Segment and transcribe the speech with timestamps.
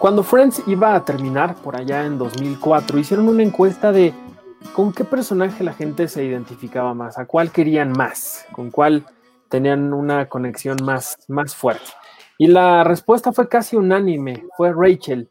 [0.00, 4.14] Cuando Friends iba a terminar por allá en 2004, hicieron una encuesta de
[4.74, 9.04] con qué personaje la gente se identificaba más, a cuál querían más, con cuál
[9.50, 11.84] tenían una conexión más, más fuerte.
[12.38, 15.28] Y la respuesta fue casi unánime, fue Rachel.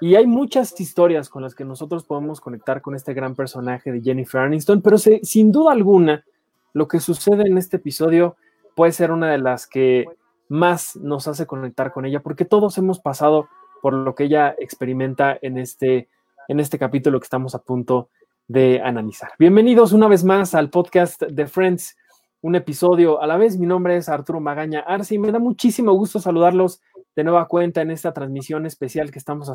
[0.00, 4.00] Y hay muchas historias con las que nosotros podemos conectar con este gran personaje de
[4.00, 6.24] Jennifer Aniston, pero se- sin duda alguna,
[6.72, 8.36] lo que sucede en este episodio
[8.74, 10.06] puede ser una de las que
[10.48, 13.48] más nos hace conectar con ella, porque todos hemos pasado
[13.82, 16.08] por lo que ella experimenta en este,
[16.48, 18.10] en este capítulo que estamos a punto
[18.46, 19.30] de analizar.
[19.38, 21.96] Bienvenidos una vez más al podcast de Friends,
[22.40, 23.58] un episodio a la vez.
[23.58, 26.80] Mi nombre es Arturo Magaña Arce y me da muchísimo gusto saludarlos
[27.14, 29.52] de nueva cuenta en esta transmisión especial que estamos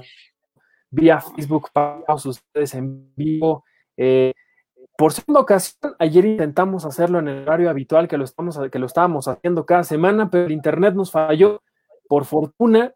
[0.90, 3.66] vía Facebook para ustedes en vivo.
[3.98, 4.34] Eh,
[4.96, 8.86] por segunda ocasión, ayer intentamos hacerlo en el horario habitual que lo, estamos, que lo
[8.86, 11.62] estábamos haciendo cada semana, pero el internet nos falló.
[12.08, 12.94] Por fortuna,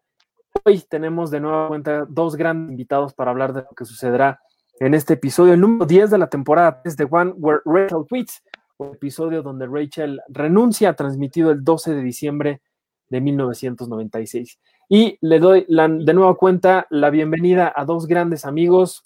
[0.64, 4.40] hoy tenemos de nueva cuenta dos grandes invitados para hablar de lo que sucederá
[4.80, 8.44] en este episodio, el número 10 de la temporada es The One Where Rachel Quits,
[8.76, 12.62] un episodio donde Rachel renuncia, transmitido el 12 de diciembre
[13.08, 14.60] de 1996.
[14.88, 19.02] Y le doy de nueva cuenta la bienvenida a dos grandes amigos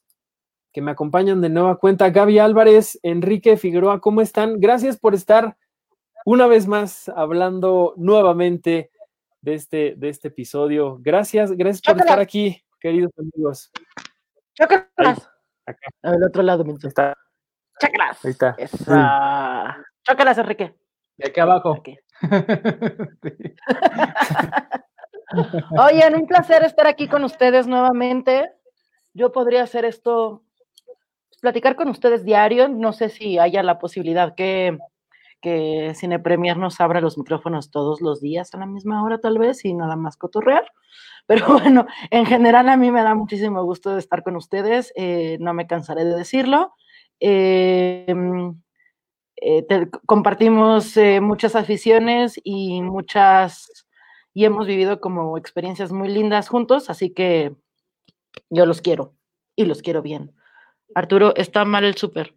[0.74, 4.60] que me acompañan de nueva cuenta, Gaby Álvarez, Enrique Figueroa, ¿cómo están?
[4.60, 5.56] Gracias por estar
[6.26, 8.90] una vez más hablando nuevamente
[9.42, 10.96] de este, de este episodio.
[11.00, 13.70] Gracias, gracias por estar aquí, queridos amigos.
[14.54, 15.28] Chócalas.
[15.66, 15.88] acá.
[16.02, 16.88] Al otro lado, menso.
[16.88, 17.14] está,
[17.80, 18.24] Chócalas.
[18.24, 18.54] ahí está.
[18.56, 19.84] Esa.
[20.04, 20.74] Chócalas, Enrique.
[21.18, 21.74] Y aquí abajo.
[21.74, 21.98] Aquí.
[25.78, 28.52] Oigan, un placer estar aquí con ustedes nuevamente.
[29.14, 30.44] Yo podría hacer esto,
[31.40, 32.68] platicar con ustedes diario.
[32.68, 34.78] No sé si haya la posibilidad que,
[35.42, 39.38] que Cine Premier nos abra los micrófonos todos los días a la misma hora, tal
[39.38, 40.64] vez, y nada más cotorrear.
[41.26, 44.92] Pero bueno, en general a mí me da muchísimo gusto de estar con ustedes.
[44.96, 46.74] eh, no me cansaré de decirlo.
[47.20, 48.06] Eh,
[49.44, 53.86] eh, compartimos eh, muchas aficiones y muchas
[54.34, 57.56] y hemos vivido como experiencias muy lindas juntos, así que
[58.50, 59.14] yo los quiero
[59.56, 60.32] y los quiero bien.
[60.94, 62.34] Arturo, está mal el súper.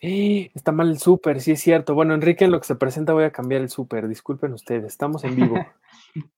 [0.00, 0.50] ¡Eh!
[0.54, 1.94] Está mal el súper, sí es cierto.
[1.94, 4.08] Bueno, Enrique, en lo que se presenta voy a cambiar el súper.
[4.08, 5.56] Disculpen ustedes, estamos en vivo.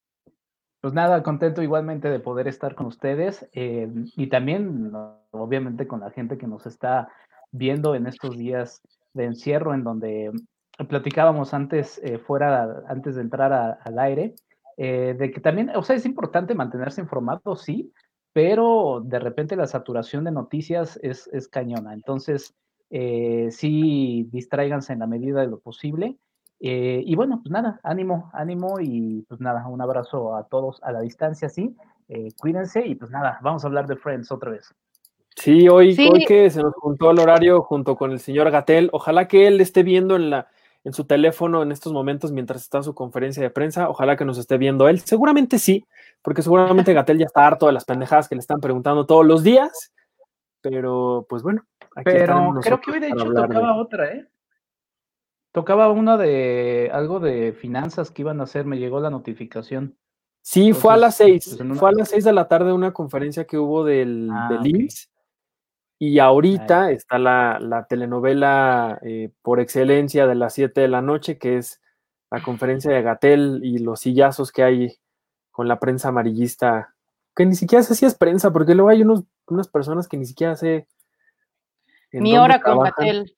[0.82, 4.90] Pues nada, contento igualmente de poder estar con ustedes eh, y también,
[5.30, 7.10] obviamente, con la gente que nos está
[7.50, 8.80] viendo en estos días
[9.12, 10.32] de encierro, en donde
[10.88, 14.34] platicábamos antes, eh, fuera, antes de entrar al aire,
[14.78, 17.92] de que también, o sea, es importante mantenerse informado, sí,
[18.32, 21.92] pero de repente la saturación de noticias es, es cañona.
[21.92, 22.54] Entonces,
[22.90, 26.16] eh, sí, distráiganse en la medida de lo posible.
[26.60, 30.92] Eh, y bueno, pues nada, ánimo, ánimo y pues nada, un abrazo a todos a
[30.92, 31.74] la distancia, sí.
[32.08, 34.74] Eh, cuídense y pues nada, vamos a hablar de Friends otra vez.
[35.36, 36.08] Sí, hoy, Sí.
[36.12, 39.60] hoy que se nos juntó el horario junto con el señor Gatel, ojalá que él
[39.60, 40.48] esté viendo en la
[40.82, 44.24] en su teléfono en estos momentos mientras está en su conferencia de prensa, ojalá que
[44.24, 45.00] nos esté viendo él.
[45.00, 45.84] Seguramente sí,
[46.22, 49.42] porque seguramente Gatel ya está harto de las pendejadas que le están preguntando todos los
[49.42, 49.92] días,
[50.62, 51.62] pero pues bueno,
[51.94, 54.28] aquí Pero creo que hoy de hecho de- tocaba otra, ¿eh?
[55.52, 59.96] Tocaba una de algo de finanzas que iban a hacer, me llegó la notificación.
[60.42, 62.92] Sí, fue a las seis, pues, una- fue a las seis de la tarde una
[62.92, 64.66] conferencia que hubo del, Ah, del.
[64.66, 65.08] IMSS
[65.98, 71.36] y ahorita está la, la telenovela eh, por excelencia de las siete de la noche,
[71.36, 71.82] que es
[72.30, 74.96] la conferencia de Gatel y los sillazos que hay
[75.50, 76.94] con la prensa amarillista,
[77.36, 80.24] que ni siquiera sé si es prensa, porque luego hay unos, unas personas que ni
[80.24, 80.86] siquiera sé.
[82.12, 82.80] Mi hora con.
[82.80, 83.34] Gatel.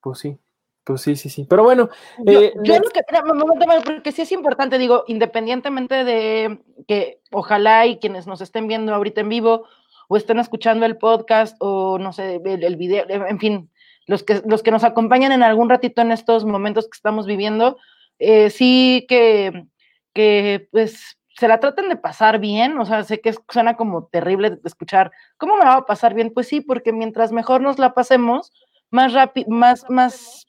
[0.00, 0.36] Pues sí,
[0.84, 1.46] pues sí, sí, sí.
[1.48, 6.60] Pero bueno, Yo, eh, yo let's- lo que, porque sí es importante, digo, independientemente de
[6.88, 9.66] que ojalá y quienes nos estén viendo ahorita en vivo
[10.08, 13.70] o estén escuchando el podcast o no sé, el, el video, en fin,
[14.06, 17.78] los que, los que nos acompañan en algún ratito en estos momentos que estamos viviendo,
[18.18, 19.66] eh, sí que,
[20.12, 24.58] que pues se la traten de pasar bien, o sea, sé que suena como terrible
[24.64, 26.32] escuchar, ¿cómo me va a pasar bien?
[26.32, 28.52] Pues sí, porque mientras mejor nos la pasemos,
[28.90, 30.46] más rápido, más, más,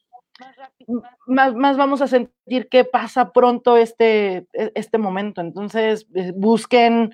[1.25, 5.41] más, más vamos a sentir que pasa pronto este, e, este momento.
[5.41, 7.13] Entonces, eh, busquen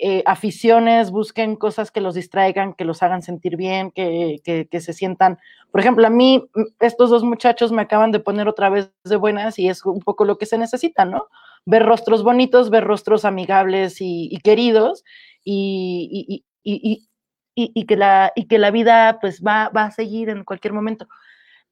[0.00, 4.92] eh, aficiones, busquen cosas que los distraigan, que los hagan sentir bien, que, que, se
[4.92, 5.38] sientan.
[5.72, 6.48] Por ejemplo, a mí,
[6.78, 10.24] estos dos muchachos me acaban de poner otra vez de buenas y es un poco
[10.24, 11.26] lo que se necesita, ¿no?
[11.70, 15.04] Ver rostros bonitos, ver rostros amigables y, queridos
[15.44, 20.72] y, y, que la, y que la vida pues va, va a seguir en cualquier
[20.72, 21.06] momento.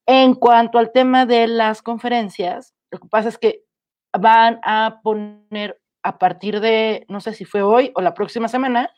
[0.05, 3.63] En cuanto al tema de las conferencias, lo que pasa es que
[4.13, 8.91] van a poner a partir de, no sé si fue hoy o la próxima semana,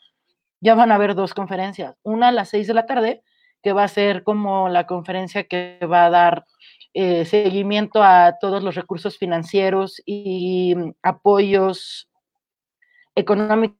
[0.59, 1.95] ya van a haber dos conferencias.
[2.03, 3.23] Una a las seis de la tarde,
[3.63, 6.45] que va a ser como la conferencia que va a dar
[6.93, 12.09] eh, seguimiento a todos los recursos financieros y apoyos
[13.15, 13.77] económicos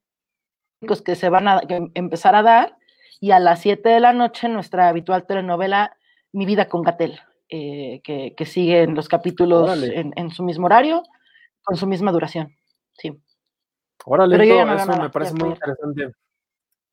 [1.04, 1.62] que se van a
[1.94, 2.78] empezar a dar.
[3.22, 5.98] Y a las siete de la noche, nuestra habitual telenovela
[6.32, 7.20] Mi vida con Gatel,
[7.50, 11.04] eh, que, que siguen los capítulos en su mismo horario,
[11.64, 12.56] con su misma duración.
[12.94, 13.20] Sí.
[14.06, 16.14] Órale, eso me parece muy interesante.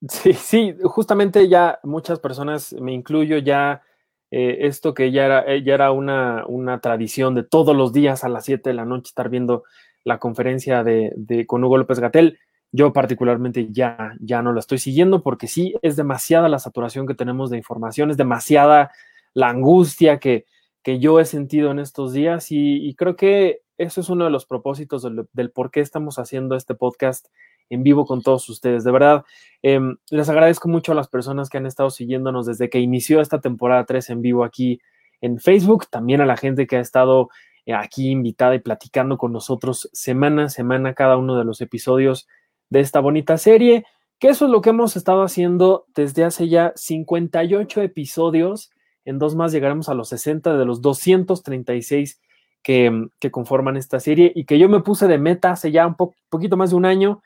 [0.09, 3.83] Sí, sí, justamente ya muchas personas, me incluyo ya,
[4.31, 8.25] eh, esto que ya era, eh, ya era una, una, tradición de todos los días
[8.25, 9.65] a las 7 de la noche estar viendo
[10.05, 12.39] la conferencia de, de, con Hugo López Gatel.
[12.73, 17.15] Yo particularmente ya, ya no la estoy siguiendo porque sí es demasiada la saturación que
[17.15, 18.91] tenemos de información, es demasiada
[19.35, 20.47] la angustia que,
[20.83, 24.31] que yo he sentido en estos días y, y creo que eso es uno de
[24.31, 25.03] los propósitos
[25.33, 27.27] del, por qué estamos haciendo este podcast
[27.71, 28.85] en vivo con todos ustedes.
[28.85, 29.25] De verdad,
[29.63, 33.41] em, les agradezco mucho a las personas que han estado siguiéndonos desde que inició esta
[33.41, 34.81] temporada 3 en vivo aquí
[35.21, 37.29] en Facebook, también a la gente que ha estado
[37.65, 42.29] eh, aquí invitada y platicando con nosotros semana a semana cada uno de los episodios
[42.71, 43.85] de esta bonita serie,
[44.19, 48.71] que eso es lo que hemos estado haciendo desde hace ya 58 episodios.
[49.05, 52.21] En dos más llegaremos a los 60 de los 236
[52.63, 56.57] que, conforman esta serie y que yo me puse de meta hace ya un poquito
[56.57, 57.23] más de un año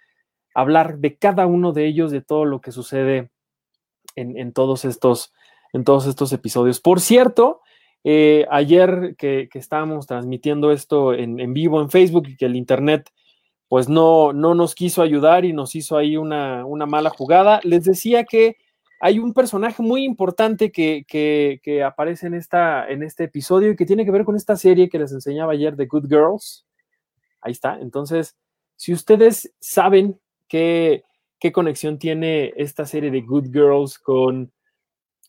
[0.54, 3.30] hablar de cada uno de ellos, de todo lo que sucede
[4.16, 5.32] en, todos, estos,
[5.72, 6.80] en todos estos episodios.
[6.80, 7.60] Por cierto,
[8.04, 13.10] eh, ayer que, estábamos transmitiendo esto en, vivo en Facebook y que el Internet
[13.68, 17.84] pues no, no nos quiso ayudar y nos hizo ahí una, una mala jugada, les
[17.84, 18.56] decía que
[19.02, 24.04] hay un personaje muy importante que, aparece en, esta, en este episodio y que tiene
[24.04, 26.66] que ver con esta serie que les enseñaba ayer de Good Girls.
[27.40, 27.78] Ahí está.
[27.80, 28.36] Entonces,
[28.76, 30.20] si ustedes saben
[30.50, 31.04] qué,
[31.38, 34.52] qué conexión tiene esta serie de Good Girls con,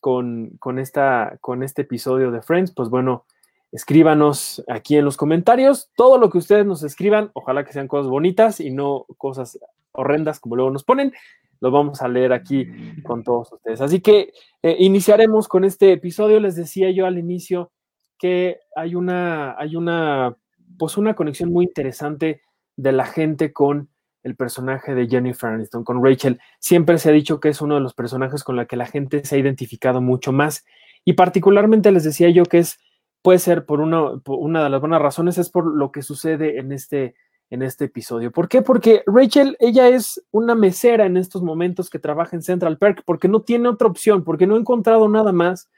[0.00, 3.24] con, esta, con este episodio de Friends, pues bueno,
[3.70, 7.30] escríbanos aquí en los comentarios todo lo que ustedes nos escriban.
[7.32, 9.58] Ojalá que sean cosas bonitas y no cosas
[9.92, 11.14] horrendas como luego nos ponen
[11.62, 12.66] lo vamos a leer aquí
[13.04, 13.80] con todos ustedes.
[13.80, 14.32] Así que
[14.64, 16.40] eh, iniciaremos con este episodio.
[16.40, 17.70] Les decía yo al inicio
[18.18, 20.36] que hay una, hay una,
[20.76, 22.42] pues una conexión muy interesante
[22.74, 23.91] de la gente con
[24.22, 26.40] el personaje de Jennifer Aniston, con Rachel.
[26.58, 29.24] Siempre se ha dicho que es uno de los personajes con la que la gente
[29.24, 30.64] se ha identificado mucho más.
[31.04, 32.78] Y particularmente les decía yo que es,
[33.22, 34.20] puede ser por una,
[34.64, 37.14] de las buenas razones, es por lo que sucede en este
[37.50, 38.32] en este episodio.
[38.32, 38.62] ¿Por qué?
[38.62, 43.28] Porque Rachel, ella es una mesera en estos momentos que trabaja en Central Park, porque
[43.28, 45.68] no tiene otra opción, porque no ha encontrado nada más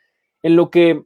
[0.45, 1.05] en lo que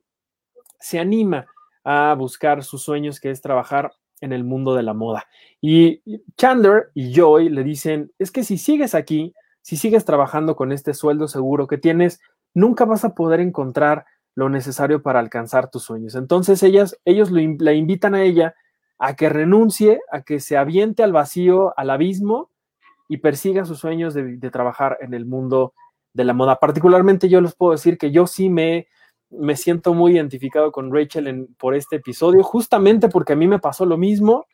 [0.78, 1.46] se anima
[1.84, 5.26] a buscar sus sueños, que es trabajar en el mundo de la moda.
[5.60, 6.02] Y
[6.36, 10.94] Chandler y Joy le dicen, es que si sigues aquí, si sigues trabajando con este
[10.94, 12.20] sueldo seguro que tienes,
[12.54, 16.14] nunca vas a poder encontrar lo necesario para alcanzar tus sueños.
[16.14, 18.54] Entonces ellas, ellos la invitan a ella
[18.98, 22.50] a que renuncie, a que se aviente al vacío, al abismo
[23.08, 25.74] y persiga sus sueños de, trabajar en el mundo
[26.12, 26.56] de la moda.
[26.56, 28.88] Particularmente yo les puedo decir que yo sí me,
[29.30, 33.58] me siento muy identificado con Rachel en, por este episodio, justamente porque a mí me
[33.58, 34.46] pasó lo mismo.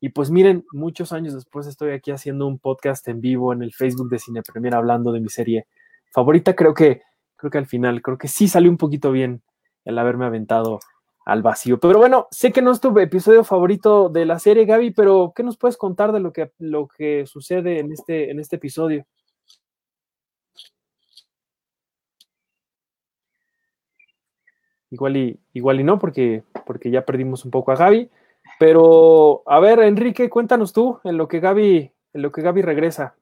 [0.00, 3.72] Y pues miren, muchos años después estoy aquí haciendo un podcast en vivo en el
[3.72, 5.66] Facebook de Cine Premier hablando de mi serie
[6.12, 6.54] favorita.
[6.54, 7.02] Creo que,
[7.36, 9.42] creo que al final, creo que sí salió un poquito bien
[9.84, 10.80] el haberme aventado
[11.24, 11.78] al vacío.
[11.80, 15.42] Pero bueno, sé que no es tu episodio favorito de la serie, Gaby, pero ¿qué
[15.42, 19.06] nos puedes contar de lo que, lo que sucede en este, en este episodio?
[24.90, 28.10] Igual y, igual y no, porque, porque ya perdimos un poco a Gaby.
[28.58, 33.14] Pero, a ver, Enrique, cuéntanos tú en lo que Gaby, en lo que Gaby regresa.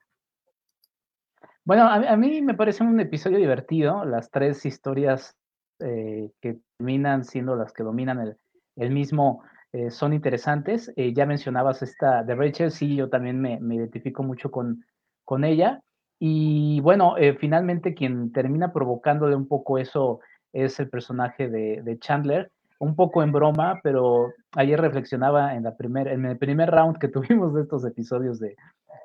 [1.63, 5.35] Bueno, a, a mí me parece un episodio divertido, las tres historias
[5.79, 8.35] eh, que terminan siendo las que dominan
[8.77, 9.43] el, mismo
[9.73, 10.91] eh, son interesantes.
[10.95, 14.85] Eh, ya mencionabas esta de Rachel, sí, yo también me, identifico mucho con,
[15.25, 15.81] con ella.
[16.17, 20.21] Y bueno, finalmente quien termina provocándole un poco eso
[20.55, 26.07] es el personaje de, Chandler, un poco en broma, pero ayer reflexionaba en, la primer,
[26.07, 28.55] en el primer round que tuvimos de estos episodios de,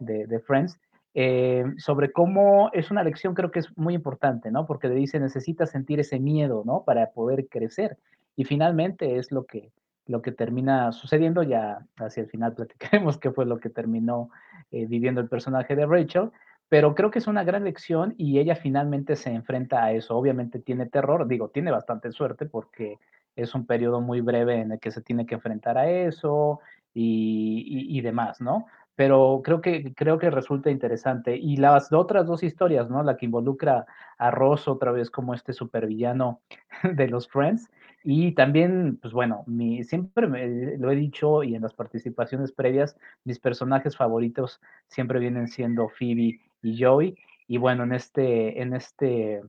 [0.00, 0.78] de Friends,
[1.12, 4.64] eh, sobre cómo es una lección creo que es muy importante, ¿no?
[4.64, 6.84] Porque le dice, necesitas sentir ese miedo, ¿no?
[6.84, 7.98] Para poder crecer.
[8.36, 9.72] Y finalmente es lo que,
[10.06, 14.30] lo que termina sucediendo, ya hacia el final platicaremos qué fue lo que terminó
[14.70, 16.30] eh, viviendo el personaje de Rachel,
[16.70, 20.16] pero creo que es una gran lección y ella finalmente se enfrenta a eso.
[20.16, 22.98] Obviamente tiene terror, digo, tiene bastante suerte porque
[23.36, 26.60] es un periodo muy breve en el que se tiene que enfrentar a eso
[26.94, 28.66] y, y demás, ¿no?
[29.00, 31.34] pero creo que, creo que resulta interesante.
[31.34, 33.02] Y las otras dos historias, ¿no?
[33.02, 33.86] La que involucra
[34.18, 36.42] a Ross otra vez como este supervillano
[36.82, 37.70] de los Friends.
[38.04, 43.38] Y también, pues bueno, mi, siempre lo he dicho y en las participaciones previas, mis
[43.38, 47.16] personajes favoritos siempre vienen siendo Phoebe y Joey.
[47.48, 49.42] Y bueno, en este, en este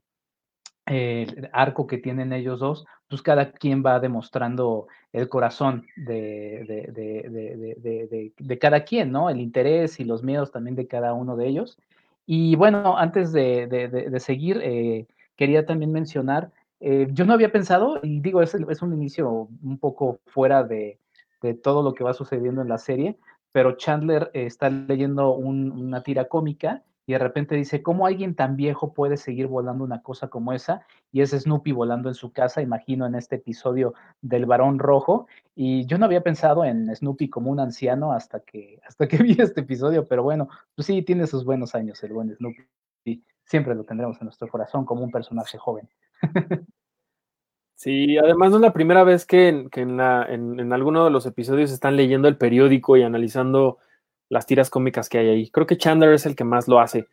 [0.86, 6.65] el arco que tienen ellos dos, pues cada quien va demostrando el corazón de,
[8.38, 9.30] de, cada quien, ¿no?
[9.30, 11.77] El interés y los miedos también de cada uno de ellos.
[12.25, 18.20] Y bueno, antes de, seguir, eh, quería también mencionar, eh, yo no había pensado, y
[18.22, 20.98] digo, es, es un inicio un poco fuera de,
[21.63, 23.18] todo lo que va sucediendo en la serie,
[23.51, 28.94] pero Chandler está leyendo una tira cómica y de repente dice, ¿cómo alguien tan viejo
[28.94, 30.86] puede seguir volando una cosa como esa?
[31.12, 35.27] Y es Snoopy volando en su casa, imagino en este episodio del varón rojo.
[35.53, 39.36] Y yo no había pensado en Snoopy como un anciano hasta que, hasta que vi
[39.38, 43.22] este episodio, pero bueno, pues sí, tiene sus buenos años el buen Snoopy.
[43.44, 45.89] Siempre lo tendremos en nuestro corazón como un personaje joven.
[47.74, 51.72] Sí, además no es la primera vez que, en, en, en alguno de los episodios
[51.72, 53.80] están leyendo el periódico y analizando
[54.31, 55.50] las tiras cómicas que hay ahí.
[55.50, 57.05] Creo que Chandler es el que más lo hace.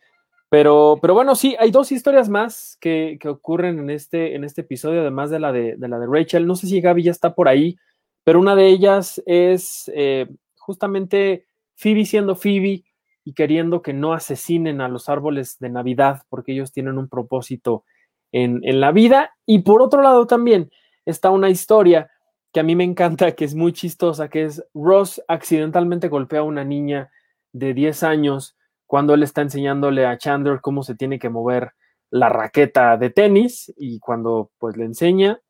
[0.48, 5.00] Pero, pero bueno, sí, hay dos historias más que, ocurren en este, en este episodio,
[5.00, 6.46] además de la de, la de Rachel.
[6.46, 7.76] No sé si Gaby ya está por ahí,
[8.22, 12.84] pero una de ellas es eh, justamente Phoebe siendo Phoebe
[13.24, 17.84] y queriendo que no asesinen a los árboles de Navidad, porque ellos tienen un propósito
[18.30, 19.34] en, en la vida.
[19.44, 20.70] Y por otro lado también
[21.04, 22.12] está una historia
[22.52, 26.44] que a mí me encanta, que es muy chistosa, que es Ross accidentalmente golpea a
[26.44, 27.10] una niña
[27.52, 31.72] de 10 años cuando él está enseñándole a Chandler cómo se tiene que mover
[32.10, 35.40] la raqueta de tenis y cuando pues le enseña,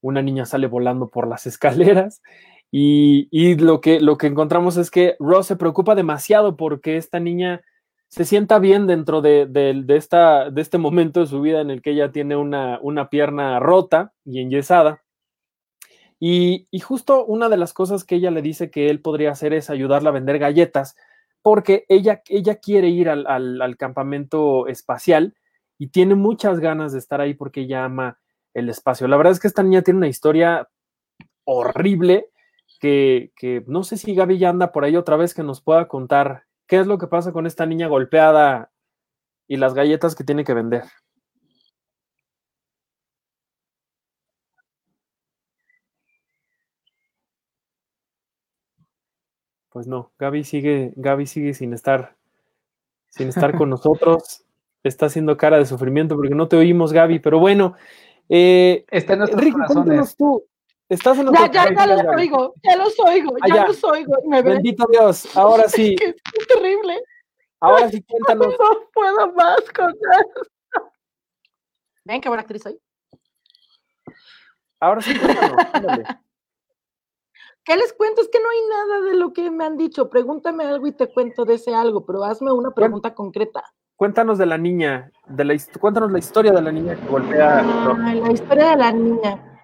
[0.00, 2.22] una niña sale volando por las escaleras
[2.70, 7.62] y, lo, que, lo que encontramos es que Ross se preocupa demasiado porque esta niña
[8.08, 9.48] se sienta bien dentro de,
[9.88, 13.60] esta, de este momento de su vida en el que ella tiene una, una pierna
[13.60, 15.03] rota y enyesada
[16.20, 19.70] y, justo una de las cosas que ella le dice que él podría hacer es
[19.70, 20.96] ayudarla a vender galletas,
[21.42, 25.34] porque ella, ella quiere ir al, campamento espacial
[25.78, 28.18] y tiene muchas ganas de estar ahí porque ella ama
[28.54, 29.08] el espacio.
[29.08, 30.68] La verdad es que esta niña tiene una historia
[31.44, 32.30] horrible
[32.80, 35.88] que, que, no sé si Gaby ya anda por ahí otra vez que nos pueda
[35.88, 38.70] contar qué es lo que pasa con esta niña golpeada
[39.48, 40.84] y las galletas que tiene que vender.
[49.74, 52.14] Pues no, Gaby sigue, Gaby sigue sin estar,
[53.08, 54.44] sin estar con nosotros.
[54.84, 57.74] Está haciendo cara de sufrimiento porque no te oímos, Gaby, pero bueno.
[58.28, 60.16] Eh, Está en nuestros Ricky, corazones.
[60.16, 60.44] tú.
[60.88, 64.14] Estás en ya, ya, ya los oigo, ya los oigo, ah, ya, los oigo.
[64.44, 65.96] Bendito Dios, ahora sí.
[66.00, 67.02] es, terrible.
[67.58, 68.54] Ahora sí, cuéntanos.
[68.56, 69.92] No puedo más con.
[72.04, 72.78] Ven, qué buena actriz soy.
[74.78, 76.06] Ahora sí, cuéntanos.
[77.64, 78.20] ¿Qué les cuento?
[78.20, 80.10] Es que no hay nada de lo que me han dicho.
[80.10, 83.64] Pregúntame algo y te cuento de ese algo, pero hazme una pregunta concreta.
[83.96, 87.60] Cuéntanos de la niña, de la, cuéntanos la historia de la niña que golpea.
[87.60, 89.54] Ah, la historia de la niña.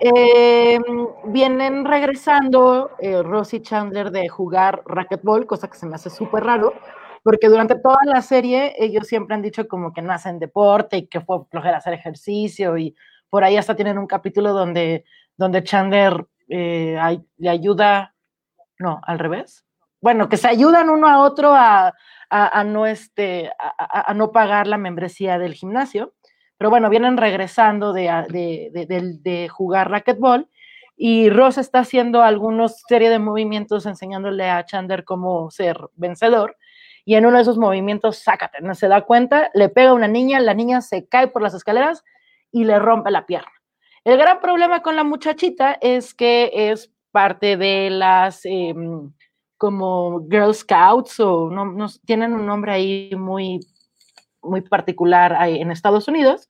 [0.00, 0.82] Em,
[1.26, 6.74] vienen regresando eh, Rosie Chandler de jugar racquetball, cosa que se me hace súper raro,
[7.22, 11.06] porque durante toda la serie ellos siempre han dicho como que no hacen deporte y
[11.06, 12.96] que fue flojera hacer ejercicio y
[13.30, 15.04] por ahí hasta tienen un capítulo donde,
[15.36, 16.98] donde Chandler eh,
[17.48, 18.14] ayuda,
[18.78, 19.64] no, al revés.
[20.02, 21.94] Bueno, que se ayudan uno a otro a,
[22.66, 26.12] no, este, a, no pagar la membresía del gimnasio.
[26.58, 30.48] Pero bueno, vienen regresando de, de, jugar racquetball
[30.94, 36.56] y Ross está haciendo algunos serie de movimientos enseñándole a Chandler cómo ser vencedor.
[37.04, 40.06] Y en uno de esos movimientos, sácate, no se da cuenta, le pega a una
[40.06, 42.04] niña, la niña se cae por las escaleras
[42.52, 43.61] y le rompe la pierna.
[44.04, 49.12] El gran problema con la muchachita es que es parte de las em,
[49.56, 53.60] como Girl Scouts o no, tienen un nombre ahí muy,
[54.42, 56.48] muy particular en Estados Unidos.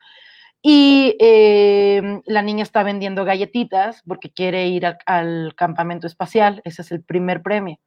[0.62, 6.62] Y eh, la niña está vendiendo galletitas porque quiere ir al campamento espacial.
[6.64, 7.78] Ese es el primer premio.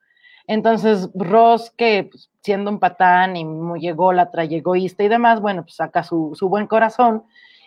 [0.45, 5.63] Entonces, Ross, que pues, siendo un patán y muy ególatra y egoísta y demás, bueno,
[5.63, 7.23] pues saca su, su, buen corazón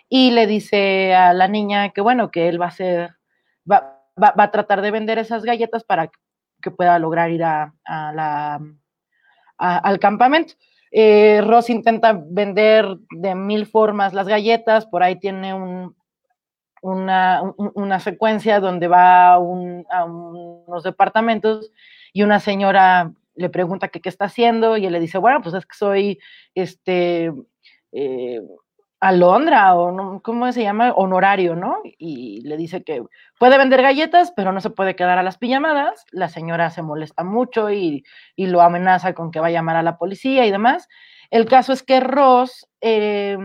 [0.09, 3.11] y le dice a la niña que, bueno, que él va a hacer,
[3.71, 6.11] va, va, va a tratar de vender esas galletas para
[6.61, 7.73] que pueda lograr ir a,
[9.57, 10.55] al campamento.
[10.91, 15.95] Eh, Ross intenta vender de mil formas las galletas, por ahí tiene un,
[16.81, 21.71] una, una, secuencia donde va a, un, a unos departamentos
[22.11, 25.65] y una señora le pregunta qué está haciendo y él le dice, bueno, pues es
[25.65, 26.19] que soy
[26.55, 27.31] este
[27.91, 28.41] eh,
[29.01, 30.91] alondra o no, ¿cómo se llama?
[30.91, 31.77] Honorario, ¿no?
[31.97, 33.03] Y le dice que
[33.39, 36.05] puede vender galletas, pero no se puede quedar a las pijamadas.
[36.11, 38.03] La señora se molesta mucho y,
[38.35, 40.87] y lo amenaza con que va a llamar a la policía y demás.
[41.31, 43.37] El caso es que Ross eh,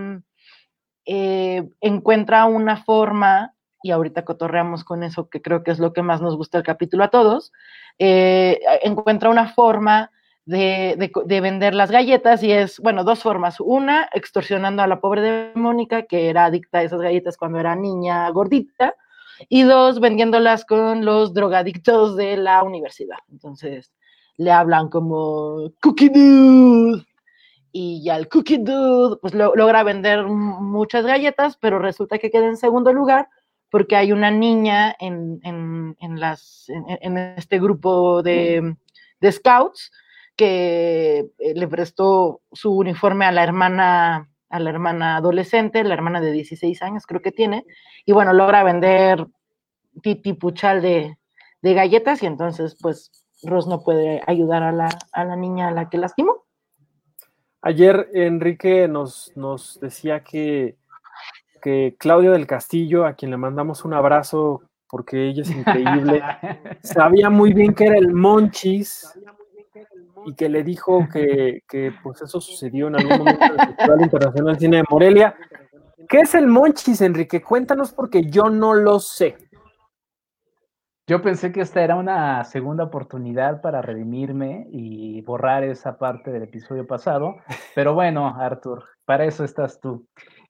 [1.06, 6.02] eh, encuentra una forma, y ahorita cotorreamos con eso, que creo que es lo que
[6.02, 7.52] más nos gusta el capítulo a todos,
[7.98, 10.10] eh, encuentra una forma
[10.46, 13.60] de, de, de, vender las galletas y es, bueno, dos formas.
[13.60, 17.74] Una, extorsionando a la pobre de Mónica, que era adicta a esas galletas cuando era
[17.74, 18.94] niña gordita,
[19.48, 23.18] y dos, vendiéndolas con los drogadictos de la universidad.
[23.30, 23.92] Entonces,
[24.36, 27.04] le hablan como Cookie Dude.
[27.72, 32.46] Y ya el Cookie Dude, pues lo, logra vender muchas galletas, pero resulta que queda
[32.46, 33.28] en segundo lugar
[33.70, 38.76] porque hay una niña en, en, en las, en, este grupo de
[39.32, 39.90] scouts
[40.36, 46.20] que eh, le prestó su uniforme a la hermana a la hermana adolescente, la hermana
[46.20, 47.64] de 16 años creo que tiene,
[48.06, 49.26] y bueno, logra vender
[50.00, 51.18] titi puchal de,
[51.60, 53.10] de galletas y entonces pues
[53.42, 56.44] Ross no puede ayudar a la, a la niña a la que lastimó.
[57.62, 60.76] Ayer Enrique nos, nos decía que,
[61.62, 66.22] que Claudia del Castillo, a quien le mandamos un abrazo porque ella es increíble,
[66.82, 69.18] sabía muy bien que era el Monchis,
[70.26, 74.54] y que le dijo que, que, pues eso sucedió en algún momento del Festival Internacional
[74.54, 75.36] de Cine de Morelia.
[76.08, 77.42] ¿Qué es el Monchis, Enrique?
[77.42, 79.36] Cuéntanos porque yo no lo sé.
[81.06, 86.44] Yo pensé que esta era una segunda oportunidad para redimirme y borrar esa parte del
[86.44, 87.36] episodio pasado,
[87.74, 90.06] pero bueno, Arthur, para eso estás tú.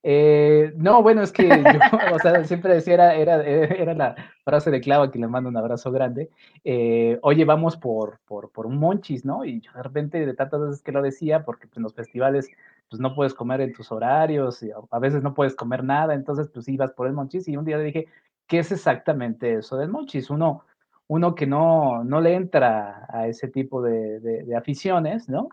[0.07, 1.55] Eh, no, bueno, es que yo,
[2.15, 4.15] o sea, siempre decía, era, era, era, la
[4.45, 6.31] frase de Clava que le mando un abrazo grande.
[6.63, 9.47] Eh, Oye, vamos por, por, por, un monchis, ¿no?
[9.47, 12.51] Y yo de repente, de tantas veces que lo decía, porque pues, en los festivales,
[12.91, 16.49] pues no puedes comer en tus horarios, y a veces no puedes comer nada, entonces
[16.53, 18.07] pues ibas por el monchis y un día le dije,
[18.47, 20.29] ¿qué es exactamente eso del monchis?
[20.29, 20.65] Uno,
[21.07, 25.49] uno que no, no le entra a ese tipo de, de, de aficiones, ¿no?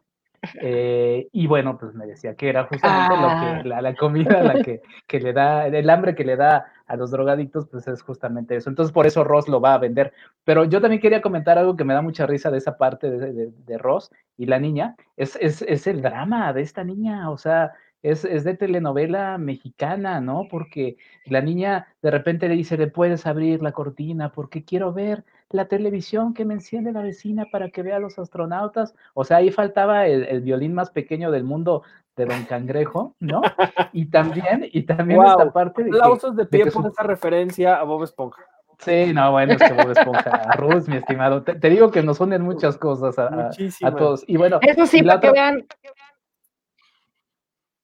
[0.60, 3.56] Eh, y bueno, pues me decía que era justamente ah.
[3.56, 6.66] lo que, la, la comida la que, que, le da, el hambre que le da
[6.88, 8.70] a los drogadictos, pues es justamente eso.
[8.70, 10.14] Entonces por eso Ross lo va a vender.
[10.44, 13.34] Pero yo también quería comentar algo que me da mucha risa de esa parte de,
[13.34, 17.38] de, de Ross y la niña, es, es, es, el drama de esta niña, o
[17.38, 20.48] sea, es, es, de telenovela mexicana, ¿no?
[20.50, 25.24] Porque la niña de repente le dice, le puedes abrir la cortina porque quiero ver
[25.52, 28.94] la televisión que me enciende la vecina para que vea a los astronautas.
[29.14, 31.84] O sea, ahí faltaba el, el violín más pequeño del mundo
[32.16, 33.42] de Don Cangrejo, ¿no?
[33.94, 35.32] Y también, y también wow.
[35.32, 36.90] esta parte de Aplausos de pie de por su...
[36.90, 38.42] esa referencia a Bob Esponja.
[38.80, 41.44] Sí, no, bueno, es que Bob Esponja, a Ruth, mi estimado.
[41.44, 43.50] Te, te, digo que nos unen muchas cosas a, a,
[43.84, 44.24] a todos.
[44.28, 45.30] Y bueno, eso sí, para otra...
[45.30, 45.66] que vean,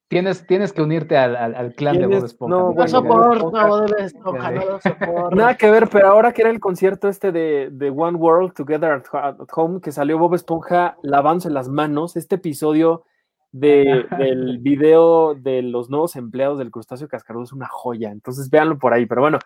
[0.08, 2.56] Tienes, tienes que unirte al, al, al clan de Bob Esponja.
[2.56, 5.36] No, bueno, soporto a Bob Esponja, no lo soporto.
[5.36, 9.02] Nada que ver, pero ahora que era el concierto este de, de One World Together
[9.12, 13.04] at, Home, que salió Bob Esponja lavándose las manos, este episodio
[13.52, 18.10] de, del video de los nuevos empleados del crustáceo cascarudo es una joya.
[18.10, 19.04] Entonces véanlo por ahí.
[19.04, 19.38] Pero bueno,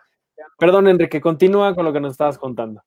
[0.57, 2.81] perdón, Enrique, continúa con lo que nos estabas contando.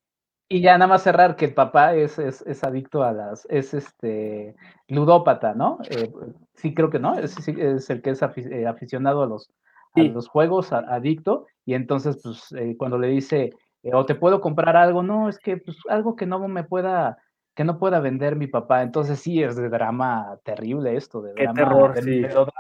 [0.49, 3.75] Y ya nada más cerrar que el papá es, es, es adicto a las, es
[3.75, 4.55] este
[4.89, 5.79] ludópata, ¿no?
[5.91, 6.11] Eh,
[6.57, 9.51] sí, creo que no, es, es el que es eh, aficionado a los,
[9.95, 10.09] sí.
[10.09, 14.15] a los juegos, a, adicto, y entonces, pues, eh, cuando le dice, eh, o te
[14.15, 17.19] puedo comprar algo, no, es que, pues, algo que no me pueda,
[17.55, 21.45] que no pueda vender mi papá, entonces sí, es de drama terrible esto, de Qué
[21.45, 21.59] drama.
[21.59, 22.21] terror, de, sí.
[22.21, 22.53] de drama,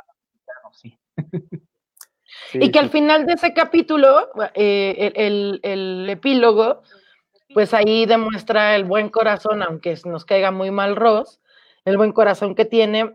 [0.72, 0.98] sí.
[2.52, 2.58] sí.
[2.60, 6.82] Y que al final de ese capítulo, el, el, el epílogo,
[7.54, 11.40] pues ahí demuestra el buen corazón, aunque nos caiga muy mal Ross,
[11.84, 13.14] el buen corazón que tiene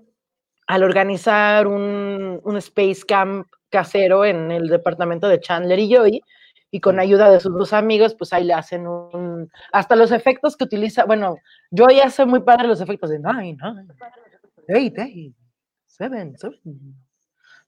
[0.72, 6.22] al organizar un, un, Space Camp casero en el departamento de Chandler y Joey,
[6.72, 9.52] y con ayuda de sus dos amigos, pues ahí le hacen un...
[9.74, 11.36] Hasta los efectos que utiliza, bueno,
[11.78, 13.86] Joey hace muy padre los efectos de nine, nine,
[14.70, 15.36] eight, eight,
[15.88, 16.96] seven, seven,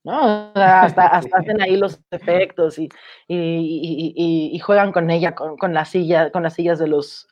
[0.05, 0.53] ¿no?
[0.55, 2.87] hasta, hacen ahí los efectos y,
[3.27, 7.27] y, juegan con ella, con, con, la silla, con las sillas de los,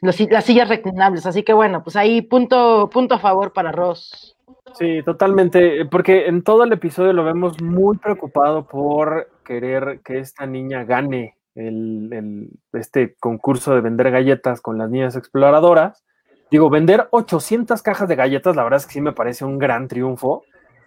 [0.00, 1.26] las sillas reclinables.
[1.26, 4.37] Así que bueno, pues ahí punto, punto a favor para Ross.
[4.78, 10.46] Sí, totalmente, porque en todo el episodio lo vemos muy preocupado por querer que esta
[10.46, 16.04] niña gane el, este concurso de vender galletas con las niñas exploradoras.
[16.50, 19.88] Digo, vender 800 cajas de galletas, la verdad es que sí me parece un gran
[19.88, 20.44] triunfo,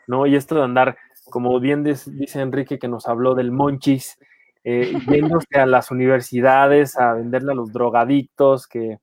[0.07, 0.25] ¿no?
[0.25, 0.97] Y esto de andar,
[1.29, 4.17] como bien dice Enrique que nos habló del monchis,
[4.63, 8.99] eh, yéndose a las universidades a venderle a los drogadictos, que,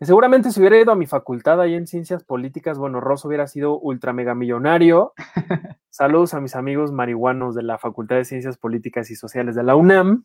[0.00, 3.78] seguramente si hubiera ido a mi facultad ahí en ciencias políticas, bueno, Ross hubiera sido
[3.78, 5.14] ultra mega millonario.
[5.90, 9.74] Saludos a mis amigos marihuanos de la Facultad de Ciencias Políticas y Sociales de la
[9.74, 10.24] UNAM.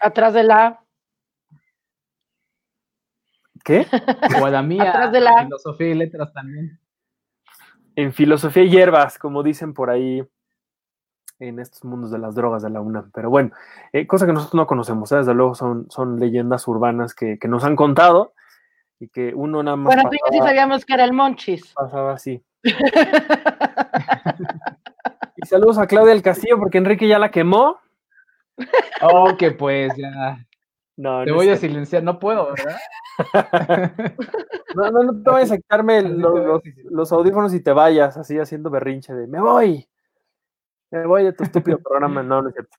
[0.00, 0.80] Atrás de la.
[3.64, 3.86] ¿Qué?
[4.42, 4.90] O la mía.
[4.90, 5.42] Atrás de la.
[5.44, 6.80] Filosofía y letras también.
[7.96, 10.26] En filosofía y hierbas, como dicen por ahí
[11.40, 13.10] en estos mundos de las drogas de la UNAM.
[13.12, 13.50] Pero bueno,
[13.92, 15.16] eh, cosa que nosotros no conocemos, ¿eh?
[15.16, 18.34] desde luego son, son leyendas urbanas que, nos han contado
[19.00, 19.86] y que uno nada más.
[19.94, 21.72] Bueno, tú sí sabíamos que era el Monchis.
[21.72, 22.44] Pasaba así.
[25.36, 27.80] y saludos a Claudia del Castillo, porque Enrique ya la quemó.
[29.00, 30.46] Oh, que pues ya.
[30.96, 32.76] No, te voy a silenciar, no puedo, ¿verdad?
[34.74, 36.60] no, no, no te vayas a quitarme los,
[36.90, 39.88] los, audífonos y te vayas así haciendo berrinche de me voy.
[40.90, 42.76] Me voy de tu estúpido programa, no, no es cierto.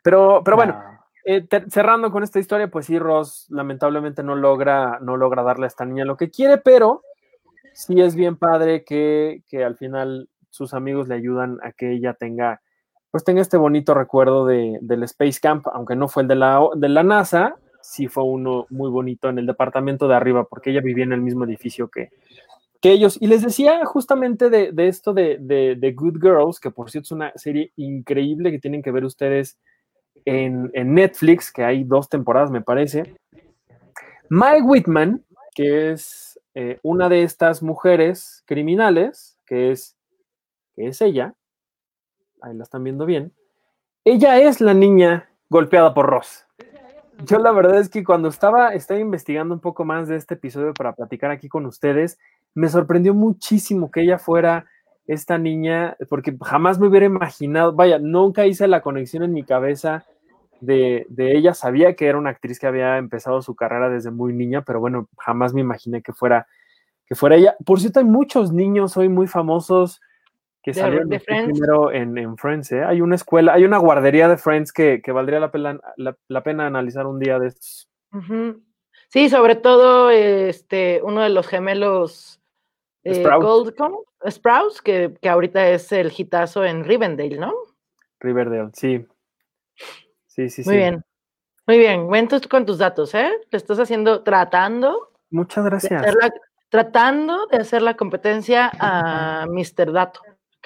[0.00, 0.80] Pero, pero bueno,
[1.30, 5.68] eh, cerrando con esta historia, pues sí, Ross lamentablemente no logra, no logra darle a
[5.68, 7.02] esta niña lo que quiere, pero
[7.74, 12.14] sí es bien padre que, que al final sus amigos le ayudan a que ella
[12.14, 12.62] tenga,
[13.10, 16.60] pues tenga este bonito recuerdo de, del Space Camp, aunque no fue el de la,
[16.74, 20.80] de la NASA, sí fue uno muy bonito en el departamento de arriba, porque ella
[20.80, 22.08] vivía en el mismo edificio que,
[22.80, 23.18] que ellos.
[23.20, 27.32] Y les decía justamente de, esto de, de, Good Girls, que por cierto es una
[27.34, 29.58] serie increíble que tienen que ver ustedes
[30.24, 33.16] en, Netflix, que hay dos temporadas, me parece.
[34.30, 39.96] Mike Whitman, que es eh, una de estas mujeres criminales, que es,
[40.76, 41.34] es ella,
[42.40, 43.32] ahí la están viendo bien,
[44.04, 46.46] ella es la niña golpeada por Ross.
[47.24, 50.72] Yo la verdad es que cuando estaba, estaba investigando un poco más de este episodio
[50.72, 52.18] para platicar aquí con ustedes,
[52.54, 54.66] me sorprendió muchísimo que ella fuera
[55.08, 60.04] esta niña, porque jamás me hubiera imaginado, vaya, nunca hice la conexión en mi cabeza
[60.60, 64.62] de, ella, sabía que era una actriz que había empezado su carrera desde muy niña,
[64.62, 66.46] pero bueno, jamás me imaginé que fuera,
[67.06, 67.56] que fuera ella.
[67.64, 70.02] Por cierto, hay muchos niños hoy muy famosos
[70.62, 72.84] que salieron primero en, Friends, ¿eh?
[72.84, 77.06] Hay una escuela, hay una guardería de Friends que, valdría la pena, la, pena analizar
[77.06, 77.88] un día de estos.
[79.08, 82.37] Sí, sobre todo este, uno de los gemelos
[83.04, 83.24] eh,
[84.28, 87.52] Sprouts, que, que, ahorita es el hitazo en Rivendale, ¿no?
[88.20, 89.06] Riverdale, sí.
[90.26, 91.04] Sí, sí, Muy bien.
[91.66, 92.08] Muy bien.
[92.08, 93.30] Ven con tus datos, ¿eh?
[93.50, 95.10] Le estás haciendo, tratando.
[95.30, 96.02] Muchas gracias.
[96.68, 99.92] tratando de hacer la competencia a Mr.
[99.92, 100.20] Dato.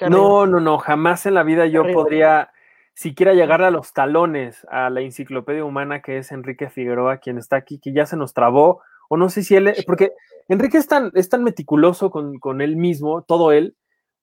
[0.09, 0.77] No, no, no.
[0.77, 2.51] Jamás en la vida yo podría
[2.93, 7.55] siquiera llegar a los talones a la enciclopedia humana que es Enrique Figueroa, quien está
[7.55, 8.81] aquí, que ya se nos trabó.
[9.09, 10.13] O no sé si él, porque
[10.47, 13.75] Enrique es tan, es tan meticuloso con, él mismo, todo él,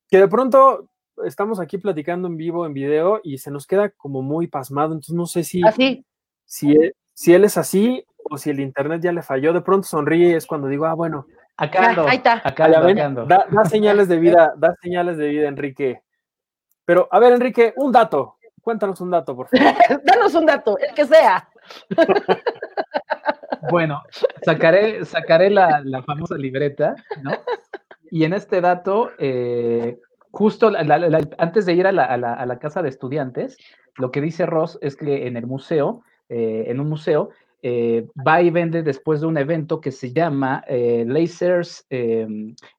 [0.08, 0.88] que de pronto
[1.24, 4.92] estamos aquí platicando en vivo, en video, y se nos queda como muy pasmado.
[4.92, 5.62] Entonces no sé si,
[6.44, 9.52] si, él, si él es así o si el internet ya le falló.
[9.52, 11.26] De pronto sonríe y es cuando digo, ah, bueno.
[11.56, 12.40] Acá ando, ahí está.
[12.42, 16.02] Acá Da, señales de vida, da señales de vida, Enrique.
[16.86, 18.36] Pero, a ver, Enrique, un dato.
[18.62, 19.74] Cuéntanos un dato, por favor.
[20.04, 21.48] Danos un dato, el que sea.
[23.68, 24.02] Bueno,
[24.42, 27.32] sacaré, sacaré la, famosa libreta, ¿no?
[28.10, 29.98] Y en este dato, eh,
[30.30, 30.72] justo
[31.38, 33.56] antes de ir a la, casa de estudiantes,
[33.96, 37.30] lo que dice Ross es que en el museo, eh, en un museo,
[37.62, 41.86] eh, va y vende después de un evento que se llama Lasers,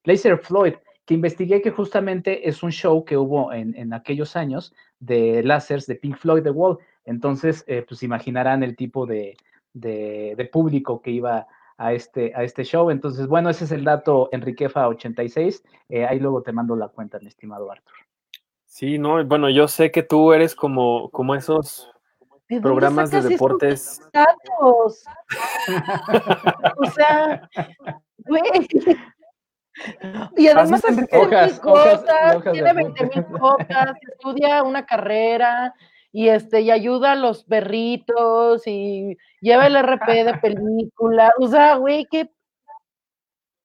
[0.04, 0.74] Laser Floyd,
[1.06, 5.88] que investigué que justamente es un show que hubo en, en aquellos años de lasers
[5.88, 6.78] de Pink Floyd The Wall.
[7.06, 9.36] Entonces, pues imaginarán el tipo de,
[9.74, 12.90] de, público que iba a este, a este show.
[12.90, 15.64] Entonces, bueno, ese es el dato Enriquefa86.
[15.90, 17.96] Eh, ahí luego te mando la cuenta, mi estimado Arthur.
[18.66, 21.92] Sí, no, bueno, yo sé que tú eres como, como esos
[22.62, 24.02] programas de deportes.
[24.14, 25.04] Datos?
[26.78, 27.50] o sea,
[28.18, 28.44] güey.
[30.36, 32.04] Y además hace hojas, cosas,
[32.52, 35.74] tiene 20 mil cosas, estudia una carrera,
[36.12, 41.32] y este, y ayuda a los perritos y lleva el RP de película.
[41.40, 42.30] O sea, güey, ¿qué?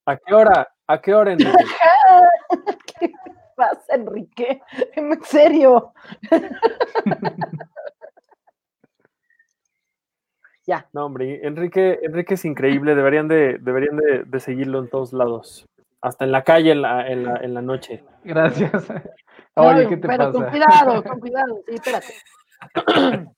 [0.06, 0.68] ¿A qué hora?
[0.86, 1.36] ¿A qué hora,
[3.00, 3.12] ¿Qué
[3.56, 4.62] pasa, Enrique,
[4.94, 5.92] en serio.
[10.66, 10.88] ya.
[10.92, 15.66] No, hombre, Enrique, Enrique es increíble, deberían de, deberían de, de seguirlo en todos lados.
[16.00, 18.04] Hasta en la calle en la, en la, en la noche.
[18.24, 18.70] Gracias.
[19.54, 20.32] Oye, ¿qué te pero pasa?
[20.32, 21.60] con cuidado, con cuidado.
[21.66, 22.14] Sí, espérate.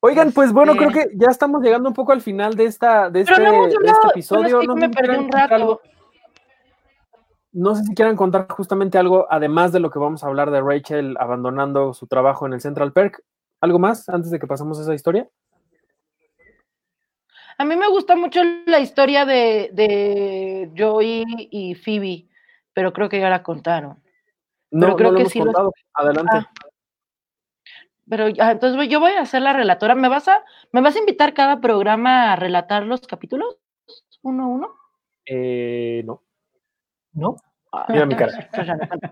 [0.00, 3.10] Oigan, pues bueno, creo Este- que ya estamos llegando un poco al final de esta,
[3.10, 4.60] de este, no de este episodio.
[4.60, 5.54] es que No me sé si perdí quieran un contar rato.
[5.54, 5.80] algo-
[7.52, 10.60] No sé si quieran contar justamente algo, además de lo que vamos a hablar de
[10.60, 13.22] Rachel abandonando su trabajo en el Central Perk.
[13.60, 15.28] ¿Algo más antes de que pasemos a esa historia?
[17.58, 22.28] A mí me gusta mucho la historia de, de Joey y Phoebe,
[22.72, 24.00] pero creo que ya la contaron.
[24.70, 25.72] No, Pero creo no lo que hemos sí los- contado.
[25.94, 26.36] Adelante.
[26.36, 26.50] Ah.
[28.08, 29.94] Pero entonces yo voy a ser la relatora.
[29.94, 30.42] ¿Me vas a,
[30.72, 33.58] me vas a invitar cada programa a relatar los capítulos?
[34.22, 34.74] ¿Uno a uno?
[35.26, 36.22] Eh, no.
[37.12, 37.36] No.
[37.72, 38.48] Ah, Mira mi cara.
[38.56, 39.10] Yo ya no cuento.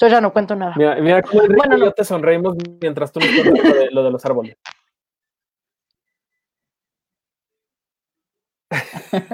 [0.00, 0.74] Yo ya no cuento nada.
[0.76, 1.90] Mira, mira cómo Bueno, no.
[1.92, 4.56] te sonreímos mientras tú nos cuentas lo de, lo de los árboles.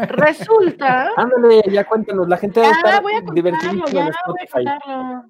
[0.08, 1.10] Resulta.
[1.16, 2.28] Ándale, ya cuéntanos.
[2.28, 5.24] La gente estar voy a contarlo, ya voy a contarlo.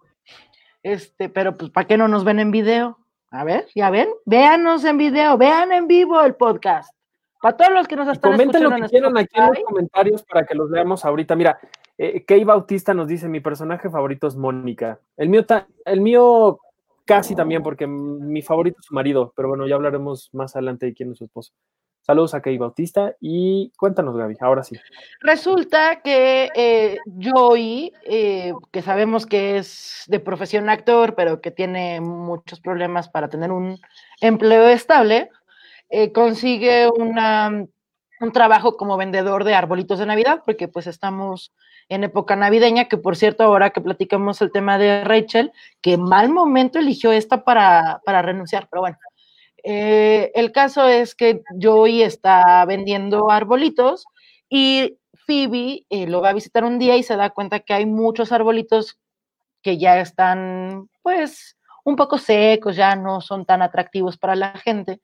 [0.83, 2.99] Este, pero pues, ¿para qué no nos ven en video?
[3.31, 6.95] A ver, ya ven, véanos en video, vean en vivo el podcast.
[7.41, 9.59] Para todos los que nos están comenten lo escuchando que en quieran aquí en los
[9.65, 11.35] comentarios para que los veamos ahorita.
[11.35, 11.59] Mira,
[11.99, 15.01] eh, Kay Bautista nos dice, mi personaje favorito es Mónica.
[15.17, 15.45] El mío,
[15.85, 16.61] el mío
[17.05, 20.95] casi también, porque mi favorito es su marido, pero bueno, ya hablaremos más adelante de
[20.95, 21.53] quién es su esposo.
[22.07, 24.77] Saludos a Kay Bautista y cuéntanos, Gaby, ahora sí.
[25.21, 32.03] Resulta que eh, Joey, eh, que sabemos que es de profesión actor, pero que tiene
[32.03, 33.81] muchos problemas para tener un
[34.21, 35.31] empleo estable,
[35.89, 37.65] eh, consigue una,
[38.21, 41.55] un trabajo como vendedor de arbolitos de Navidad, porque pues estamos
[41.89, 46.29] en época navideña, que por cierto, ahora que platicamos el tema de Rachel, que mal
[46.29, 48.99] momento eligió esta para, para renunciar, pero bueno.
[49.67, 54.05] Eh, el caso es que Joey está vendiendo arbolitos
[54.51, 57.87] y Phoebe eh, lo va a visitar un día y se da cuenta que hay
[57.87, 58.99] muchos arbolitos
[59.63, 65.01] que ya están, pues, un poco secos, ya no son tan atractivos para la gente.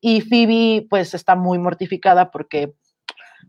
[0.00, 2.72] Y Phoebe, pues, está muy mortificada porque,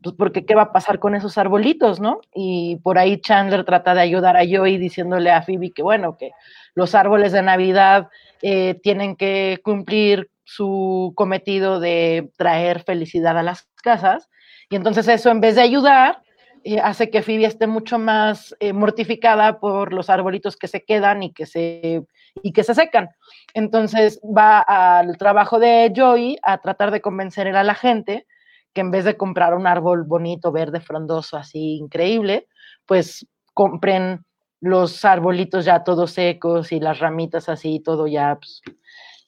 [0.04, 2.22] pues, porque qué va a pasar con esos arbolitos, ¿no?
[2.36, 6.32] Y por ahí Chandler trata de ayudar a Joey diciéndole a Phoebe que, bueno, que
[6.76, 8.10] los árboles de Navidad
[8.44, 14.30] eh, tienen que cumplir su cometido de traer felicidad a las casas.
[14.70, 16.22] Y entonces eso, en vez de ayudar,
[16.64, 21.24] eh, hace que Phoebe esté mucho más eh, mortificada por los arbolitos que se quedan
[21.24, 22.04] y que se,
[22.44, 23.10] y que se secan.
[23.54, 28.28] Entonces va al trabajo de Joey a tratar de convencer a la gente
[28.74, 32.48] que en vez de comprar un árbol bonito, verde, frondoso, así increíble,
[32.86, 34.24] pues compren
[34.62, 38.36] los arbolitos ya todos secos y las ramitas así, todo ya.
[38.36, 38.62] Pues.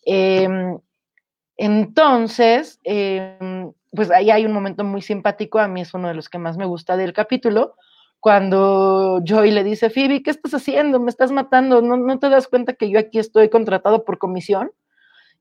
[0.05, 0.47] Eh,
[1.57, 3.37] entonces, eh,
[3.91, 6.57] pues ahí hay un momento muy simpático, a mí es uno de los que más
[6.57, 7.75] me gusta del capítulo,
[8.19, 10.99] cuando Joey le dice, Phoebe, ¿qué estás haciendo?
[10.99, 14.71] Me estás matando, ¿No, ¿no, te das cuenta que yo aquí estoy contratado por comisión?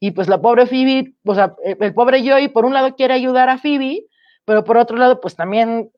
[0.01, 3.15] Y pues la pobre Phoebe, o sea, el, el pobre Joey por un lado quiere
[3.15, 4.07] ayudar a Phoebe,
[4.45, 5.91] pero por otro lado, pues también,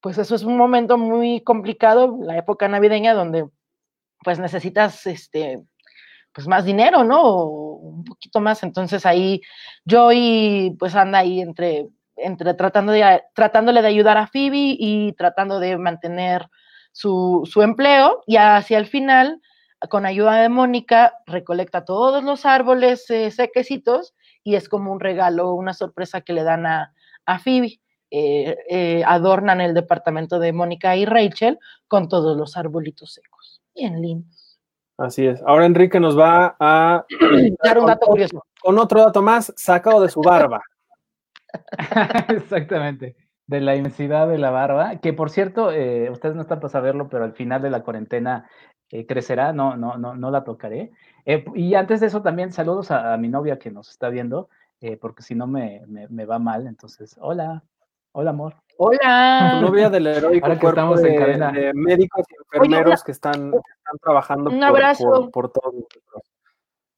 [0.00, 3.46] pues eso es un momento muy complicado, la época navideña, donde
[4.24, 5.62] pues necesitas, este,
[6.32, 7.69] pues más dinero, ¿no?
[7.80, 8.62] Un poquito más.
[8.62, 9.40] Entonces ahí
[9.88, 15.58] Joey pues anda ahí entre, entre tratando de, tratándole de ayudar a Phoebe y tratando
[15.60, 16.48] de mantener
[16.92, 19.40] su, su empleo y hacia el final,
[19.88, 24.14] con ayuda de Mónica, recolecta todos los árboles eh, sequecitos
[24.44, 26.94] y es como un regalo, una sorpresa que le dan a,
[27.26, 27.80] a Phoebe.
[28.12, 33.62] Eh, eh, adornan el departamento de Mónica y Rachel con todos los arbolitos secos.
[33.72, 34.39] Bien lindos.
[35.00, 35.42] Así es.
[35.46, 37.06] Ahora Enrique nos va a
[37.64, 38.44] dar un dato curioso.
[38.60, 40.60] Con otro dato más, sacado de su barba.
[42.28, 43.16] Exactamente.
[43.46, 47.08] De la inmensidad de la barba, que por cierto, eh, ustedes no están para saberlo,
[47.08, 48.46] pero al final de la cuarentena
[48.90, 50.92] eh, crecerá, no, no, no, no la tocaré.
[51.24, 54.50] Eh, y antes de eso también saludos a, a mi novia que nos está viendo,
[54.82, 56.66] eh, porque si no me, me, me, va mal.
[56.66, 57.64] Entonces, hola,
[58.12, 58.54] hola amor.
[58.76, 59.58] Hola.
[59.60, 61.52] Tu novia del heroico Ahora que cuerpo estamos de, en cadena.
[61.52, 65.04] de médicos y enfermeros Oye, que, están, que están trabajando un por, abrazo.
[65.04, 66.22] por, por todos nosotros.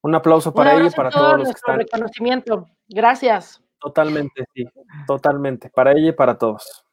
[0.03, 1.79] Un aplauso para un ella y para todos los que están.
[1.79, 2.67] reconocimiento.
[2.89, 3.63] Gracias.
[3.79, 4.65] Totalmente, sí,
[5.07, 5.71] totalmente.
[5.71, 6.85] Para ella y para todos.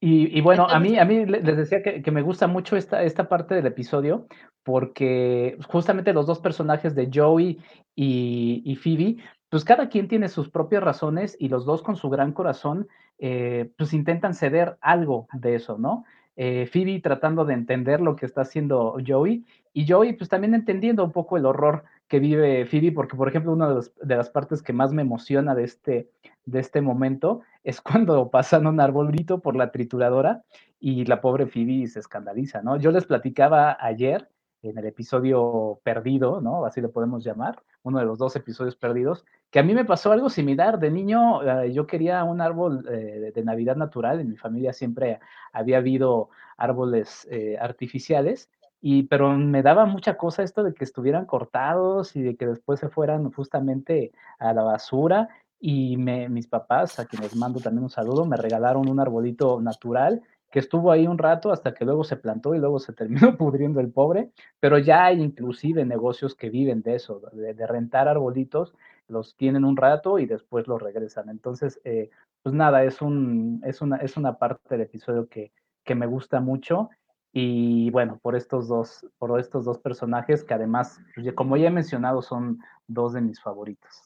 [0.00, 3.02] Y, y, bueno, a mí, a mí les decía que, que, me gusta mucho esta,
[3.02, 4.26] esta parte del episodio
[4.62, 7.58] porque justamente los dos personajes de Joey
[7.94, 9.16] y, y Phoebe,
[9.54, 12.88] pues cada quien tiene sus propias razones y los dos con su gran corazón,
[13.20, 16.04] eh, pues intentan ceder algo de eso, ¿no?
[16.36, 21.04] eh, Phoebe tratando de entender lo que está haciendo Joey y Joey pues también entendiendo
[21.04, 24.62] un poco el horror que vive Phoebe, porque por ejemplo una de, de las partes
[24.62, 26.10] que más me emociona de este,
[26.44, 30.42] de este momento es cuando pasan un arbolito por la trituradora
[30.80, 32.76] y la pobre Phoebe se escandaliza, ¿no?
[32.76, 34.28] Yo les platicaba ayer
[34.62, 36.64] en el episodio perdido, ¿no?
[36.64, 40.10] Así lo podemos llamar, uno de los dos episodios perdidos, que a mí me pasó
[40.10, 40.80] algo similar.
[40.80, 45.20] De niño eh, yo quería un árbol eh, de Navidad natural, en mi familia siempre
[45.52, 51.24] había habido árboles eh, artificiales, y, pero me daba mucha cosa esto de que estuvieran
[51.24, 55.28] cortados y de que después se fueran justamente a la basura.
[55.60, 60.20] Y mis papás, a quienes mando también un saludo, me regalaron un arbolito natural
[60.54, 63.80] que estuvo ahí un rato hasta que luego se plantó y luego se terminó pudriendo
[63.80, 68.72] el pobre, pero ya hay inclusive negocios que viven de eso, de, rentar arbolitos,
[69.08, 71.28] los tienen un rato y después los regresan.
[71.28, 72.10] Entonces, eh,
[72.42, 75.52] pues nada, es, un, es, una, es una parte del episodio que,
[75.84, 76.90] que me gusta mucho
[77.32, 81.70] y bueno, por estos dos, por estos dos personajes que además, pues, como ya he
[81.70, 84.02] mencionado, son dos de mis favoritos.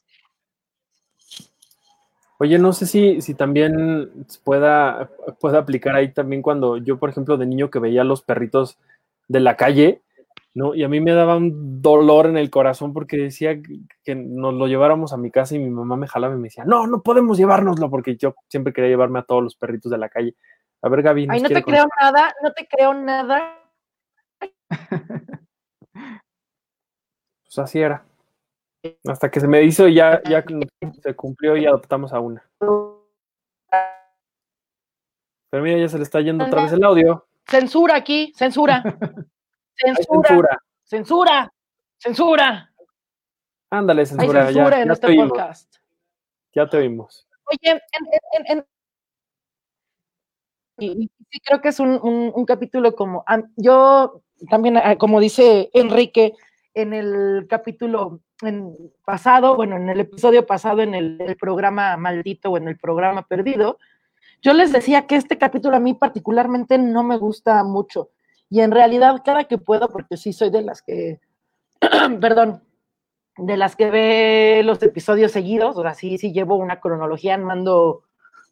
[2.39, 7.37] Oye, no sé si, si también pueda, pueda aplicar ahí también cuando yo, por ejemplo,
[7.37, 8.79] de niño que veía los perritos
[9.27, 10.01] de la calle,
[10.53, 10.73] ¿no?
[10.75, 13.59] Y a mí me daba un dolor en el corazón porque decía
[14.03, 16.65] que nos lo lleváramos a mi casa y mi mamá me jalaba y me decía,
[16.65, 20.09] no, no podemos llevárnoslo porque yo siempre quería llevarme a todos los perritos de la
[20.09, 20.35] calle.
[20.81, 21.27] A ver, Gaby.
[21.29, 23.57] Ay, no te creo nada, no te creo nada.
[27.43, 28.05] pues así era.
[29.05, 30.43] Hasta que se me hizo ya, ya
[31.03, 32.49] se cumplió y adoptamos a una.
[35.49, 37.27] Pero mira, ya se le está yendo otra vez el audio.
[37.45, 38.83] Censura aquí, censura.
[39.79, 40.61] Censura.
[40.83, 41.53] Censura.
[41.97, 42.73] Censura.
[43.69, 44.47] Ándale, censura.
[44.47, 45.75] Hay censura en este podcast.
[46.53, 47.27] Ya te oímos.
[47.45, 47.81] Oye,
[48.47, 48.65] en,
[50.77, 53.23] y, sí creo que es un, un capítulo como,
[53.57, 56.33] yo también, ah, como dice Enrique,
[56.73, 62.57] en el capítulo en pasado, bueno, en el episodio pasado, en el, programa maldito o
[62.57, 63.77] en el programa perdido,
[64.41, 68.11] yo les decía que este capítulo a mí particularmente no me gusta mucho.
[68.49, 71.19] Y en realidad, cada que puedo, porque sí soy de las que,
[72.21, 72.63] perdón,
[73.37, 77.51] de las que ve los episodios seguidos, o sea, sí, sí llevo una cronología, no
[77.51, 78.03] ando,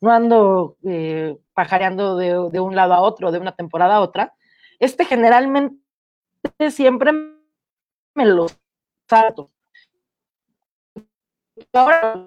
[0.01, 4.33] no ando eh, pajareando de, de un lado a otro, de una temporada a otra.
[4.79, 5.81] Este generalmente
[6.69, 7.11] siempre
[8.13, 8.47] me lo
[9.09, 9.51] salto.
[11.73, 12.23] Ahora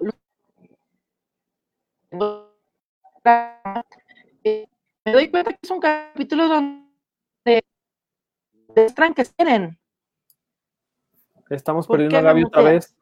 [5.05, 6.80] me doy cuenta que es un capítulo donde
[7.43, 9.77] demuestran que quieren.
[11.49, 12.95] Estamos perdiendo a Gaby otra vez.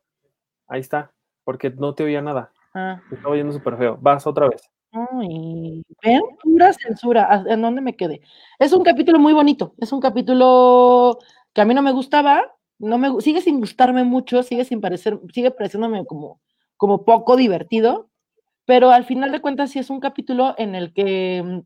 [0.68, 1.12] Ahí está,
[1.44, 2.52] porque no te oía nada.
[2.74, 3.02] Ah.
[3.10, 3.98] Te estaba oyendo súper feo.
[4.02, 4.62] Vas otra vez.
[4.92, 7.44] Ay, ven, pura censura.
[7.48, 8.22] ¿En dónde me quedé?
[8.58, 9.74] Es un capítulo muy bonito.
[9.78, 11.20] Es un capítulo
[11.54, 15.20] que a mí no me gustaba, no me, sigue sin gustarme mucho, sigue sin parecer,
[15.34, 16.42] sigue pareciéndome como,
[16.78, 18.10] como poco divertido,
[18.66, 21.60] pero al final de cuentas sí es un capítulo en el que mm,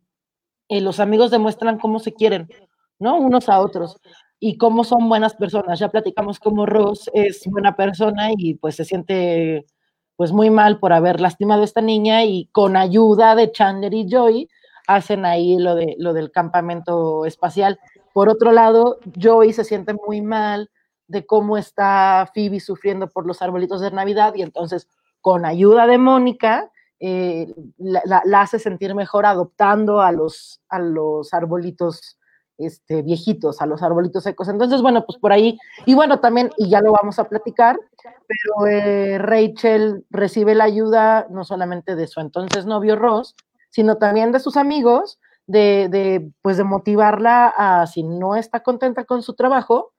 [0.73, 2.49] eh, los amigos demuestran cómo se quieren,
[2.97, 3.17] ¿no?
[3.17, 3.99] Unos a otros
[4.39, 5.77] y cómo son buenas personas.
[5.77, 9.67] Ya platicamos cómo Ross es buena persona y pues se siente
[10.15, 14.07] pues muy mal por haber lastimado a esta niña y con ayuda de Chandler y
[14.09, 14.49] Joy
[14.87, 17.79] hacen ahí lo, de, lo del campamento espacial.
[18.11, 20.71] Por otro lado, Joy se siente muy mal
[21.07, 24.87] de cómo está Phoebe sufriendo por los arbolitos de Navidad y entonces
[25.21, 26.71] con ayuda de Mónica
[27.05, 32.17] eh, la, hace sentir mejor adoptando a los, a los arbolitos
[32.57, 34.47] este, viejitos, a los arbolitos secos.
[34.47, 38.67] Entonces, bueno, pues por ahí, y bueno, también, y ya lo vamos a platicar, pero
[38.67, 43.35] eh, Rachel recibe la ayuda no solamente de su entonces novio Ross,
[43.69, 49.03] sino también de sus amigos, de, de, pues de motivarla a, si no está contenta
[49.03, 49.91] con su trabajo,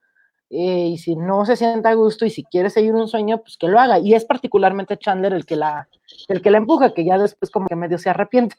[0.50, 3.57] eh, y si no se siente a gusto y si quiere seguir un sueño, pues
[3.57, 3.98] que lo haga.
[3.98, 5.88] Y es particularmente Chandler el que la,
[6.29, 8.56] el que la empuja, que ya después como que medio se arrepiente,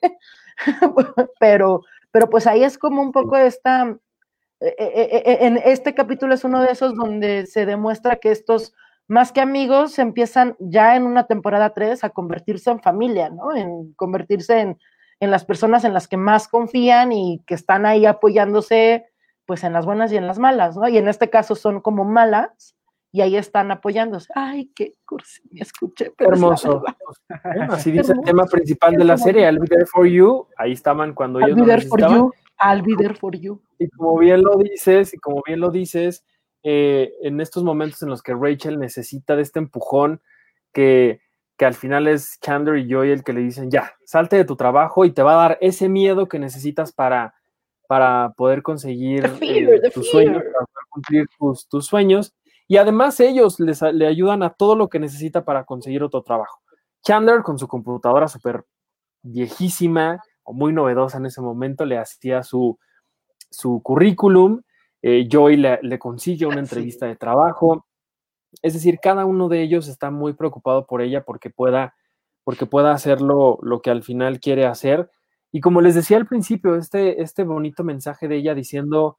[1.39, 3.97] pero, pero pues ahí es como un poco esta,
[4.61, 8.73] eh, eh, en este capítulo es uno de esos donde se demuestra que estos,
[9.07, 13.55] más que amigos, empiezan ya en una temporada 3 a convertirse en familia, ¿no?
[13.55, 14.79] En convertirse en,
[15.19, 19.05] en las personas en las que más confían y que están ahí apoyándose
[19.45, 20.87] pues en las buenas y en las malas, ¿no?
[20.87, 22.75] Y en este caso son como malas
[23.11, 24.31] y ahí están apoyándose.
[24.35, 26.11] Ay, qué cursi, me escuché.
[26.17, 26.83] Hermoso.
[27.69, 30.47] así dice el tema principal de la serie, I'll be there for you.
[30.57, 32.33] Ahí estaban cuando ellos be there for you.
[32.59, 33.61] I'll be there for you.
[33.79, 36.25] Y como bien lo dices, y como bien lo dices,
[36.63, 40.21] eh, en estos momentos en los que Rachel necesita de este empujón,
[40.73, 41.21] que,
[41.57, 44.55] que al final es Chandler y Joy el que le dicen, ya, salte de tu
[44.55, 47.33] trabajo y te va a dar ese miedo que necesitas para
[47.87, 51.25] para poder conseguir eh, tus sueños, para poder cumplir
[51.69, 52.33] tus, sueños.
[52.67, 56.61] Y además ellos les, le ayudan a todo lo que necesita para conseguir otro trabajo.
[57.03, 58.65] Chandler con su computadora súper
[59.21, 62.79] viejísima o muy novedosa en ese momento le hacía su,
[63.49, 64.61] su currículum.
[65.01, 67.85] Eh, Joy le, consigue una entrevista de trabajo.
[68.61, 71.95] Es decir, cada uno de ellos está muy preocupado por ella porque pueda,
[72.43, 75.11] porque pueda hacer lo, que al final quiere hacer.
[75.55, 79.17] Y como les decía al principio, este, este bonito mensaje de ella diciendo,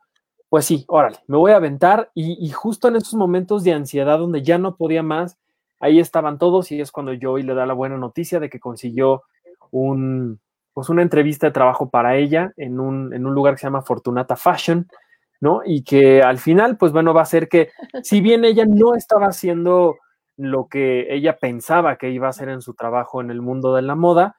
[0.50, 2.10] pues sí, órale, me voy a aventar.
[2.12, 5.38] Y, justo en esos momentos de ansiedad donde ya no podía más,
[5.80, 9.22] ahí estaban todos y es cuando Joey le da la buena noticia de que consiguió
[9.70, 10.38] un,
[10.74, 13.80] pues una entrevista de trabajo para ella en un, en un lugar que se llama
[13.80, 14.86] Fortunata Fashion,
[15.40, 15.62] ¿no?
[15.64, 17.70] Y que al final, pues bueno, va a ser que
[18.02, 19.96] si bien ella no estaba haciendo
[20.36, 23.80] lo que ella pensaba que iba a hacer en su trabajo en el mundo de
[23.80, 24.36] la moda,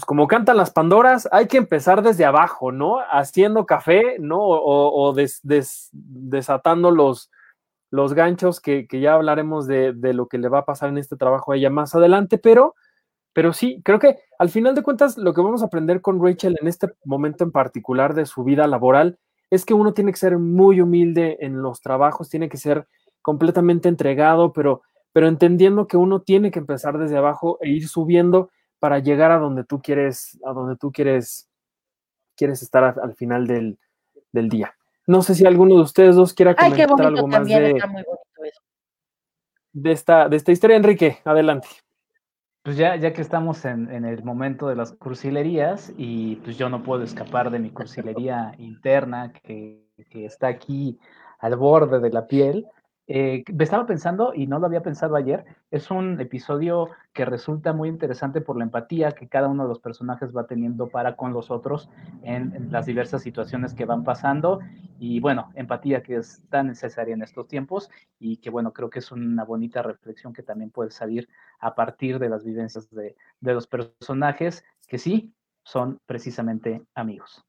[0.00, 3.00] pues como cantan las Pandoras, hay que empezar desde abajo, ¿no?
[3.10, 4.38] Haciendo café, ¿no?
[4.40, 5.14] O,
[5.92, 7.28] desatando los,
[8.14, 11.52] ganchos, que, ya hablaremos de, de, lo que le va a pasar en este trabajo
[11.52, 12.76] a ella más adelante, pero,
[13.34, 16.56] pero sí, creo que al final de cuentas lo que vamos a aprender con Rachel
[16.58, 19.18] en este momento en particular de su vida laboral
[19.50, 22.86] es que uno tiene que ser muy humilde en los trabajos, tiene que ser
[23.20, 24.80] completamente entregado, pero,
[25.12, 28.48] pero entendiendo que uno tiene que empezar desde abajo e ir subiendo
[28.80, 31.48] para llegar a donde tú quieres, a donde tú quieres,
[32.36, 33.78] quieres estar al final del,
[34.32, 34.74] día.
[35.06, 37.80] No sé si alguno de ustedes dos quiera comentar algo más de,
[39.72, 40.76] de, esta, de esta historia.
[40.76, 41.68] Enrique, adelante.
[42.62, 46.68] Pues ya, ya que estamos en, en, el momento de las cursilerías y pues yo
[46.68, 50.98] no puedo escapar de mi cursilería interna que, que está aquí
[51.38, 52.66] al borde de la piel,
[53.12, 57.72] eh, me estaba pensando, y no lo había pensado ayer, es un episodio que resulta
[57.72, 61.32] muy interesante por la empatía que cada uno de los personajes va teniendo para con
[61.32, 61.90] los otros
[62.22, 64.60] en, las diversas situaciones que van pasando.
[65.00, 67.90] Y bueno, empatía que es tan necesaria en estos tiempos
[68.20, 72.20] y que bueno, creo que es una bonita reflexión que también puede salir a partir
[72.20, 75.34] de las vivencias de, de los personajes que sí
[75.64, 77.44] son precisamente amigos.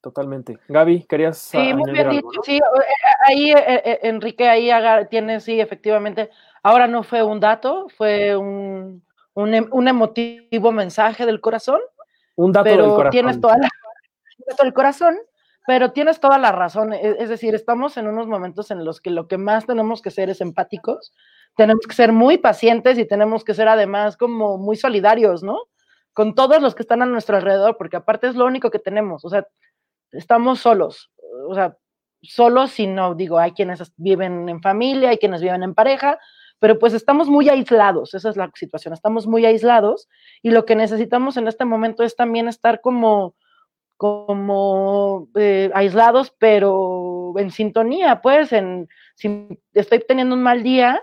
[0.00, 0.58] Totalmente.
[0.68, 2.28] Gaby, ¿querías Sí, muy bien dicho.
[2.42, 4.70] Sí, eh, eh, ahí, eh, Enrique, ahí
[5.10, 6.30] tiene, sí, efectivamente.
[6.62, 9.02] Ahora no fue un dato, fue un,
[9.34, 11.80] un, em, un emotivo mensaje del corazón.
[12.36, 13.10] Un dato pero del corazón.
[13.10, 13.68] Tienes toda la,
[14.38, 15.18] un dato del corazón,
[15.66, 16.94] pero tienes toda la razón.
[16.94, 20.10] Es, es decir, estamos en unos momentos en los que lo que más tenemos que
[20.10, 21.12] ser es empáticos,
[21.56, 25.58] tenemos que ser muy pacientes y tenemos que ser además como muy solidarios, ¿no?
[26.14, 29.24] Con todos los que están a nuestro alrededor, porque aparte es lo único que tenemos.
[29.24, 29.46] O sea,
[30.12, 31.10] estamos solos,
[31.48, 31.76] o sea,
[32.22, 36.18] solos si no, digo, hay quienes viven en familia, hay quienes viven en pareja,
[36.58, 40.08] pero pues estamos muy aislados, esa es la situación, estamos muy aislados
[40.42, 43.34] y lo que necesitamos en este momento es también estar como,
[43.96, 51.02] como eh, aislados, pero en sintonía, pues, en, si estoy teniendo un mal día,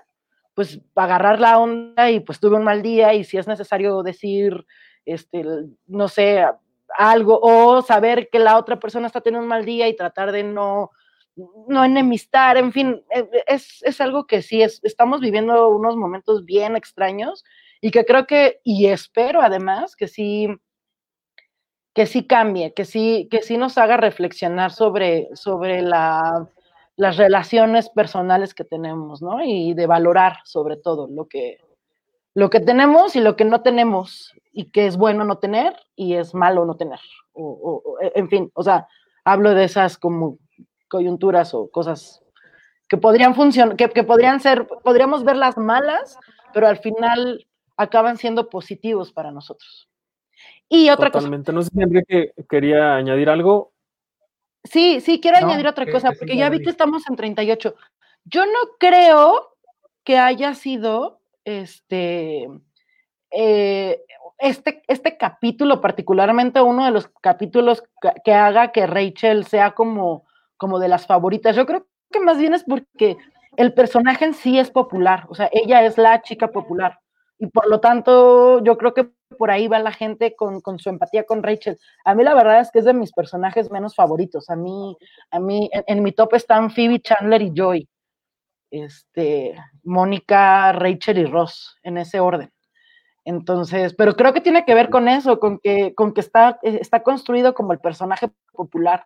[0.53, 4.65] pues agarrar la onda y pues tuve un mal día y si es necesario decir,
[5.05, 5.45] este,
[5.85, 6.43] no sé,
[6.97, 10.43] algo o saber que la otra persona está teniendo un mal día y tratar de
[10.43, 10.91] no,
[11.67, 15.95] no enemistar, en fin, e, e, es, es algo que sí, es, estamos viviendo unos
[15.95, 17.43] momentos bien extraños
[17.81, 20.47] y que creo que, y espero además que sí,
[21.93, 26.47] que sí cambie, que sí, que sí nos haga reflexionar sobre, sobre la,
[26.95, 29.43] las relaciones personales que tenemos, ¿no?
[29.43, 31.59] Y de valorar sobre todo lo que,
[32.33, 36.15] lo que tenemos y lo que no tenemos y que es bueno no tener y
[36.15, 36.99] es malo no tener.
[37.33, 38.87] O, e, en fin, o sea,
[39.23, 40.39] hablo de esas como
[40.89, 42.23] coyunturas o cosas
[42.89, 46.17] que podrían funcionar, que, podrían ser, podríamos verlas malas,
[46.55, 47.45] pero al final
[47.75, 49.87] acaban siendo positivos para nosotros.
[50.67, 51.53] Y otra Totalmente.
[51.53, 53.73] No sé si Enrique quería añadir algo.
[54.63, 57.75] Sí, sí, quiero añadir otra cosa, porque ya vi que estamos en 38.
[58.25, 59.55] Yo no creo
[60.03, 62.47] que haya sido este,
[63.29, 64.01] eh,
[64.37, 67.83] este, este capítulo, particularmente uno de los capítulos
[68.23, 70.25] que, haga que Rachel sea como,
[70.57, 71.55] como de las favoritas.
[71.55, 73.17] Yo creo que más bien es porque
[73.57, 76.99] el personaje en sí es popular, o sea, ella es la chica popular.
[77.39, 81.25] Y por lo tanto, yo creo que por ahí va la gente con, su empatía
[81.25, 81.77] con Rachel.
[82.05, 84.49] A mí la verdad es que es de mis personajes menos favoritos.
[84.49, 84.97] A mí,
[85.31, 87.87] a mí en, en mi top están Phoebe, Chandler y Joy.
[88.71, 92.51] Este, Mónica, Rachel y Ross, en ese orden.
[93.27, 97.03] Entonces, pero creo que tiene que ver con eso, con que, con que está, está
[97.03, 99.05] construido como el personaje popular.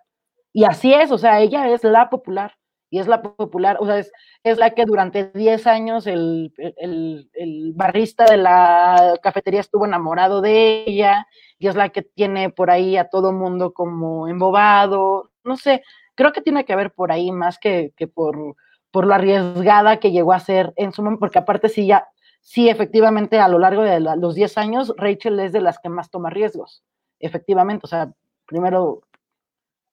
[0.54, 2.54] Y así es, o sea, ella es la popular.
[2.92, 4.12] y es la popular, o sea, es,
[4.44, 10.42] es la que durante 10 años el, el, el, barrista de la cafetería estuvo enamorado
[10.42, 11.26] de ella,
[11.58, 15.84] y es la que tiene por ahí a todo mundo como embobado, no sé,
[16.16, 18.56] creo que tiene que ver por ahí más que, que por,
[18.92, 22.08] por lo arriesgada que llegó a ser en su momento, porque aparte sí ya,
[22.42, 25.90] sí efectivamente a lo largo de la, los 10 años, Rachel es de las que
[25.90, 26.84] más toma riesgos,
[27.20, 28.12] efectivamente, o sea,
[28.46, 29.02] primero...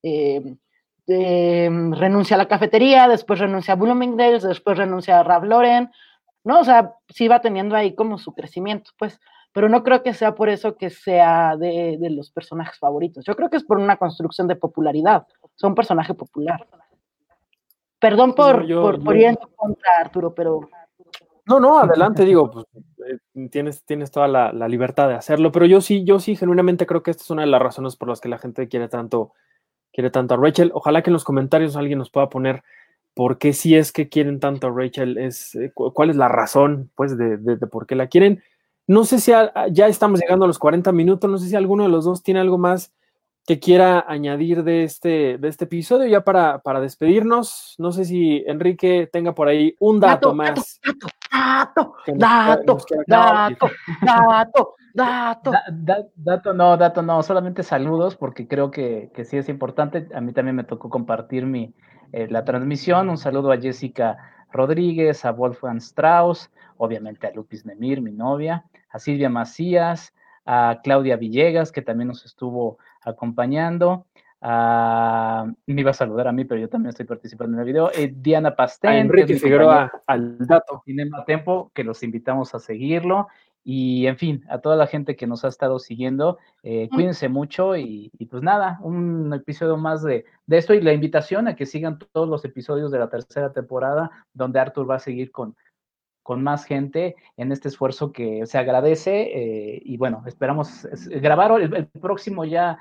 [0.02, 0.56] Eh,
[1.10, 5.90] eh, renuncia a la cafetería, después renuncia a Bloomingdale's, después renuncia a Ralph Lauren,
[6.44, 6.60] ¿no?
[6.60, 9.18] O sea, sí va teniendo ahí como su crecimiento, pues,
[9.52, 13.24] pero no creo que sea por eso que sea de, de los personajes favoritos.
[13.24, 15.26] Yo creo que es por una construcción de popularidad.
[15.40, 16.66] O sea, un personaje popular.
[17.98, 20.68] Perdón por, yo, por, yo, por ir en contra, Arturo, pero
[21.48, 22.66] No, no, adelante, digo, pues
[23.06, 26.86] eh, tienes, tienes toda la, la, libertad de hacerlo, pero yo sí, yo sí, genuinamente
[26.86, 29.32] creo que esta es una de las razones por las que la gente quiere tanto,
[29.92, 30.70] quiere tanto a Rachel.
[30.74, 32.62] Ojalá que en los comentarios alguien nos pueda poner
[33.14, 36.90] por qué si es que quieren tanto a Rachel, es, eh, cuál es la razón,
[36.94, 38.42] pues, de, de, de, por qué la quieren.
[38.86, 41.84] No sé si a, ya estamos llegando a los 40 minutos, no sé si alguno
[41.84, 42.92] de los dos tiene algo más
[43.46, 47.74] que quiera añadir de este, de este episodio ya para, para despedirnos.
[47.78, 50.80] No sé si Enrique tenga por ahí un dato, dato más.
[50.84, 52.76] Dato, dato, dato, dato,
[53.06, 56.54] dato, da, da, dato.
[56.54, 60.08] no, dato no, solamente saludos porque creo que, que, sí es importante.
[60.14, 61.74] A mí también me tocó compartir mi,
[62.12, 63.08] eh, la transmisión.
[63.08, 64.16] Un saludo a Jessica
[64.52, 70.14] Rodríguez, a Wolfgang Strauss, obviamente a Lupis Nemir, mi novia, a Silvia Macías,
[70.46, 74.06] a Claudia Villegas, que también nos estuvo acompañando.
[74.40, 77.90] Uh, me iba a saludar a mí, pero yo también estoy participando en el video.
[77.92, 80.82] Eh, Diana Pastén, a Enrique Figueroa, al dato.
[80.84, 83.28] Cinema Tempo, que los invitamos a seguirlo.
[83.64, 87.76] Y en fin, a toda la gente que nos ha estado siguiendo, eh, cuídense mucho
[87.76, 91.66] y, y, pues nada, un episodio más de, de, esto y la invitación a que
[91.66, 95.54] sigan todos los episodios de la tercera temporada, donde Arthur va a seguir con,
[96.22, 100.88] con más gente en este esfuerzo que se agradece eh, y bueno, esperamos
[101.20, 102.78] grabar el, el próximo ya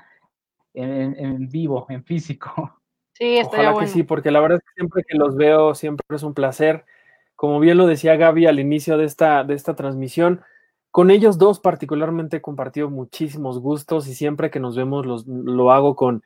[0.82, 2.80] en, en, vivo, en físico.
[3.12, 3.86] Sí, Ojalá bueno.
[3.86, 6.84] que sí, porque la verdad es que siempre que los veo siempre es un placer.
[7.34, 10.42] Como bien lo decía Gaby al inicio de esta, de esta transmisión,
[10.90, 15.72] con ellos dos particularmente he compartido muchísimos gustos y siempre que nos vemos los, lo
[15.72, 16.22] hago con,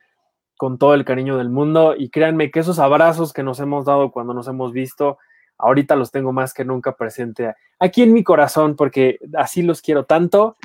[0.57, 4.11] con todo el cariño del mundo y créanme que esos abrazos que nos hemos dado
[4.11, 5.17] cuando nos hemos visto,
[5.57, 10.05] ahorita los tengo más que nunca presente aquí en mi corazón porque así los quiero
[10.05, 10.57] tanto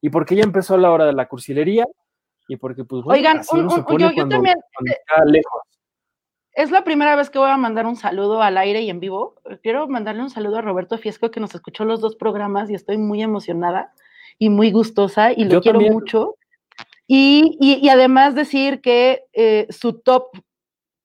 [0.00, 1.86] y porque ya empezó la hora de la cursilería
[2.48, 4.58] y porque pues bueno, Oigan, así un, uno se un, pone yo, yo cuando, también,
[4.74, 5.62] cuando está lejos.
[6.54, 9.36] Es la primera vez que voy a mandar un saludo al aire y en vivo.
[9.62, 12.98] Quiero mandarle un saludo a Roberto Fiesco que nos escuchó los dos programas y estoy
[12.98, 13.94] muy emocionada
[14.38, 15.94] y muy gustosa y lo Yo quiero también.
[15.94, 16.36] mucho.
[17.06, 20.28] Y, y, y, además decir que eh, su top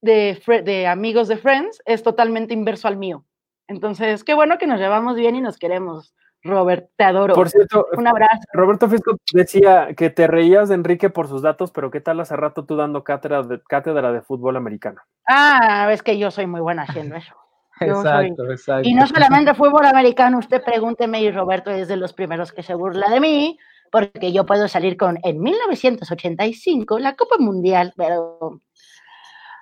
[0.02, 3.26] de, de amigos de Friends es totalmente inverso al mío.
[3.68, 6.14] Entonces, qué bueno que nos llevamos bien y nos queremos.
[6.48, 7.34] Robert, te adoro.
[7.34, 8.42] Por cierto, un abrazo.
[8.54, 12.36] Roberto Fisco decía que te reías de Enrique por sus datos, pero ¿qué tal hace
[12.36, 15.02] rato tú dando cátedra de, cátedra de fútbol americano?
[15.28, 17.34] Ah, es que yo soy muy buena haciendo eso.
[17.80, 18.54] Yo exacto, soy...
[18.54, 18.90] exacto.
[18.90, 22.74] Y no solamente fútbol americano, usted pregúnteme y Roberto es de los primeros que se
[22.74, 23.60] burla de mí,
[23.92, 28.62] porque yo puedo salir con en 1985 la Copa Mundial, pero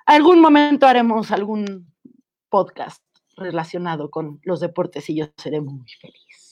[0.06, 1.92] algún momento haremos algún
[2.48, 3.02] podcast
[3.36, 6.45] relacionado con los deportes y yo seré muy feliz.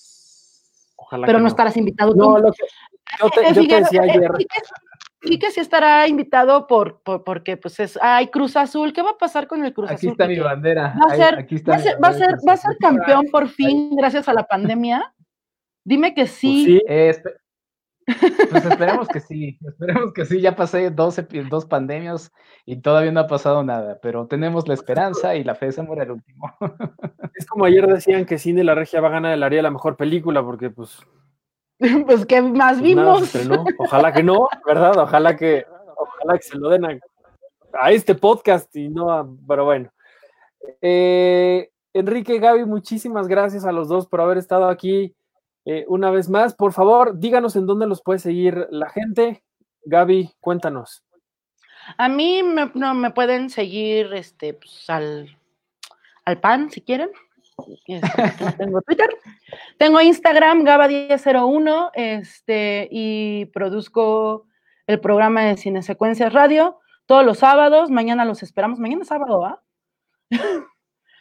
[1.04, 2.38] Ojalá pero no, no, estarás invitado no.
[2.38, 2.64] Lo que,
[3.20, 4.30] yo te, yo te decía ayer.
[5.26, 9.10] Y que sí estará invitado por, por, porque pues es ay Cruz Azul, ¿qué va
[9.10, 10.12] a pasar con el Cruz aquí Azul?
[10.12, 10.94] Está mi bandera.
[11.00, 13.96] Va a ser, está va ser, va a ser, va a ser campeón por fin
[13.96, 15.14] gracias a la pandemia.
[15.84, 16.80] Dime que sí.
[16.86, 17.22] Pues sí.
[17.22, 17.34] Eh,
[18.50, 22.32] pues esperemos que sí, esperemos que sí, ya pasé dos, dos pandemias
[22.66, 26.02] y todavía no ha pasado nada, pero tenemos la esperanza y la fe se muere
[26.04, 26.52] el último.
[27.36, 29.70] Es como ayer decían que Cine La Regia va a ganar el área de la
[29.70, 31.00] mejor película, porque pues...
[32.06, 33.32] Pues que más pues vimos.
[33.78, 34.96] Ojalá que no, ¿verdad?
[34.96, 36.98] Ojalá que, ojalá que se lo den a,
[37.72, 39.28] a este podcast y no a...
[39.48, 39.90] Pero bueno.
[40.80, 45.14] Eh, Enrique, Gaby, muchísimas gracias a los dos por haber estado aquí
[45.64, 46.54] eh, una vez más.
[46.54, 49.42] Por favor, díganos en dónde los puede seguir la gente.
[49.84, 51.04] Gaby, cuéntanos.
[51.98, 55.36] A mí me, no, me pueden seguir este, pues, al,
[56.24, 57.10] al pan, si quieren.
[57.86, 58.10] Este,
[58.58, 59.08] tengo Twitter.
[59.78, 64.46] Tengo Instagram, Gaba1001, este, y produzco
[64.86, 67.90] el programa de Cine Secuencias Radio todos los sábados.
[67.90, 68.78] Mañana los esperamos.
[68.78, 69.62] Mañana es sábado, ¿ah?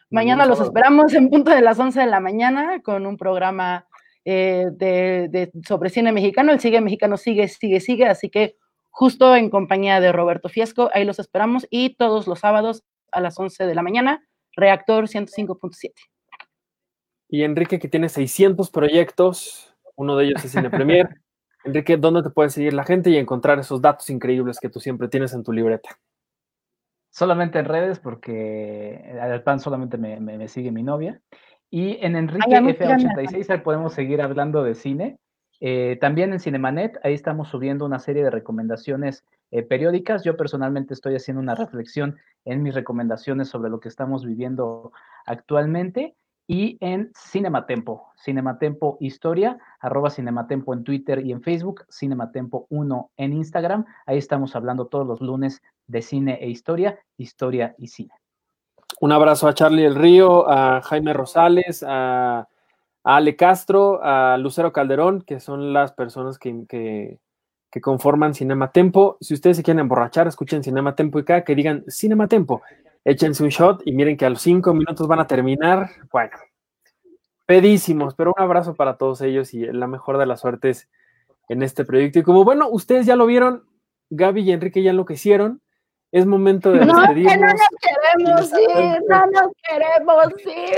[0.09, 3.87] mañana los esperamos en punto de las 11 de la mañana con un programa
[4.25, 6.51] eh, de, de, sobre cine mexicano.
[6.51, 8.05] El Sigue Mexicano sigue, sigue, sigue.
[8.05, 8.55] Así que
[8.89, 11.67] justo en compañía de Roberto Fiesco, ahí los esperamos.
[11.69, 15.93] Y todos los sábados a las 11 de la mañana Reactor 105.7.
[17.29, 21.09] Y Enrique, que tiene 600 proyectos, uno de ellos es Cine Premier.
[21.65, 25.07] Enrique, ¿dónde te puede seguir la gente y encontrar esos datos increíbles que tú siempre
[25.07, 25.97] tienes en tu libreta?
[27.09, 31.21] Solamente en redes, porque al pan solamente me, me, me sigue mi novia.
[31.73, 35.17] Y en Enrique F86 ahí podemos seguir hablando de cine.
[35.59, 40.23] Eh, también en Cinemanet, ahí estamos subiendo una serie de recomendaciones eh, periódicas.
[40.23, 44.91] Yo personalmente estoy haciendo una reflexión en mis recomendaciones sobre lo que estamos viviendo
[45.25, 46.15] actualmente
[46.45, 53.33] y en Cinematempo, Cinematempo Historia, arroba Cinematempo en Twitter y en Facebook, Cinematempo 1 en
[53.33, 53.85] Instagram.
[54.05, 58.13] Ahí estamos hablando todos los lunes de cine e historia, historia y cine.
[59.03, 62.47] Un abrazo a Charlie El Río, a Jaime Rosales, a,
[63.03, 67.19] Ale Castro, a Lucero Calderón, que son las personas que,
[67.81, 69.17] conforman Cinematempo.
[69.19, 72.61] Si ustedes se quieren emborrachar, escuchen Cinematempo y cada que digan Cinematempo
[73.03, 75.89] échense un shot y miren que a los cinco minutos van a terminar.
[76.09, 76.37] Bueno,
[77.45, 80.87] pedísimos, pero un abrazo para todos ellos y la mejor de las suertes
[81.49, 82.19] en este proyecto.
[82.19, 83.65] Y como bueno, ustedes ya lo vieron,
[84.11, 85.59] Gaby y Enrique ya lo que hicieron,
[86.13, 87.39] es momento de no, despedirnos.
[87.39, 90.75] no nos queremos ir, no nos queremos ir.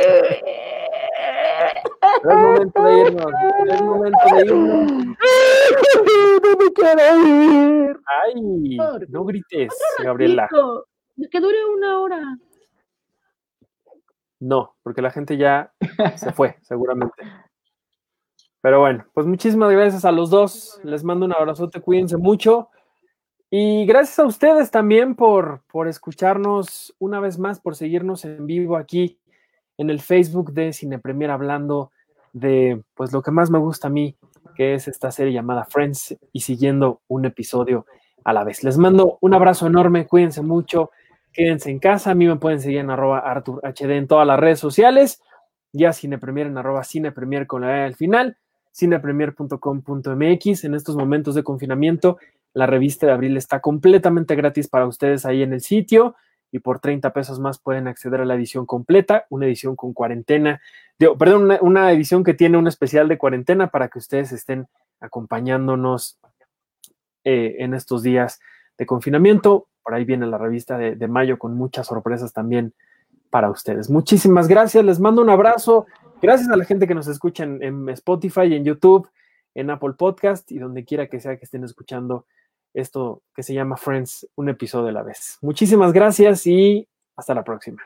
[2.24, 3.34] Es momento de irnos,
[3.68, 4.92] es momento de irnos.
[6.42, 8.00] No me quiero ir.
[8.24, 8.78] Ay,
[9.10, 10.48] no grites, Gabriela.
[11.30, 12.22] Que dure una hora.
[14.40, 15.74] No, porque la gente ya
[16.16, 17.24] se fue, seguramente.
[18.62, 20.80] Pero bueno, pues muchísimas gracias a los dos.
[20.86, 22.70] Les mando un abrazote, cuídense mucho.
[23.50, 28.76] Y gracias a ustedes también por, por escucharnos una vez más, por seguirnos en vivo
[28.76, 29.20] aquí
[29.78, 31.92] en el Facebook de Cine Premier hablando
[32.34, 34.18] de pues lo que más me gusta a mí,
[34.56, 37.86] que es esta serie llamada Friends y siguiendo un episodio
[38.24, 38.64] a la vez.
[38.64, 40.92] Les mando un abrazo enorme, cuídense mucho
[41.36, 42.12] Quédense en casa.
[42.12, 45.22] A mí me pueden seguir en arroba ArturHD en todas las redes sociales.
[45.74, 48.38] Ya Cinepremier en arroba Cinepremier con la E al final.
[48.74, 50.64] Cinepremier.com.mx.
[50.64, 52.18] En estos momentos de confinamiento,
[52.56, 56.16] la revista de abril está completamente gratis para ustedes ahí en el sitio.
[56.52, 60.62] Y por 30 pesos más pueden acceder a la edición completa, una edición con cuarentena,
[60.98, 64.68] perdón, una edición que tiene un especial de cuarentena para que ustedes estén
[65.02, 66.18] acompañándonos
[67.26, 68.40] eh, en estos días
[68.78, 69.68] de confinamiento.
[69.84, 72.74] Por ahí viene la revista de, mayo con muchas sorpresas también
[73.32, 73.90] para ustedes.
[73.90, 75.88] Muchísimas gracias, les mando un abrazo.
[76.22, 79.10] Gracias a la gente que nos escucha en Spotify, en YouTube,
[79.56, 82.26] en Apple Podcast y donde quiera que sea que estén escuchando
[82.76, 85.38] esto que se llama Friends, un episodio a la vez.
[85.42, 87.82] Muchísimas gracias y hasta la próxima.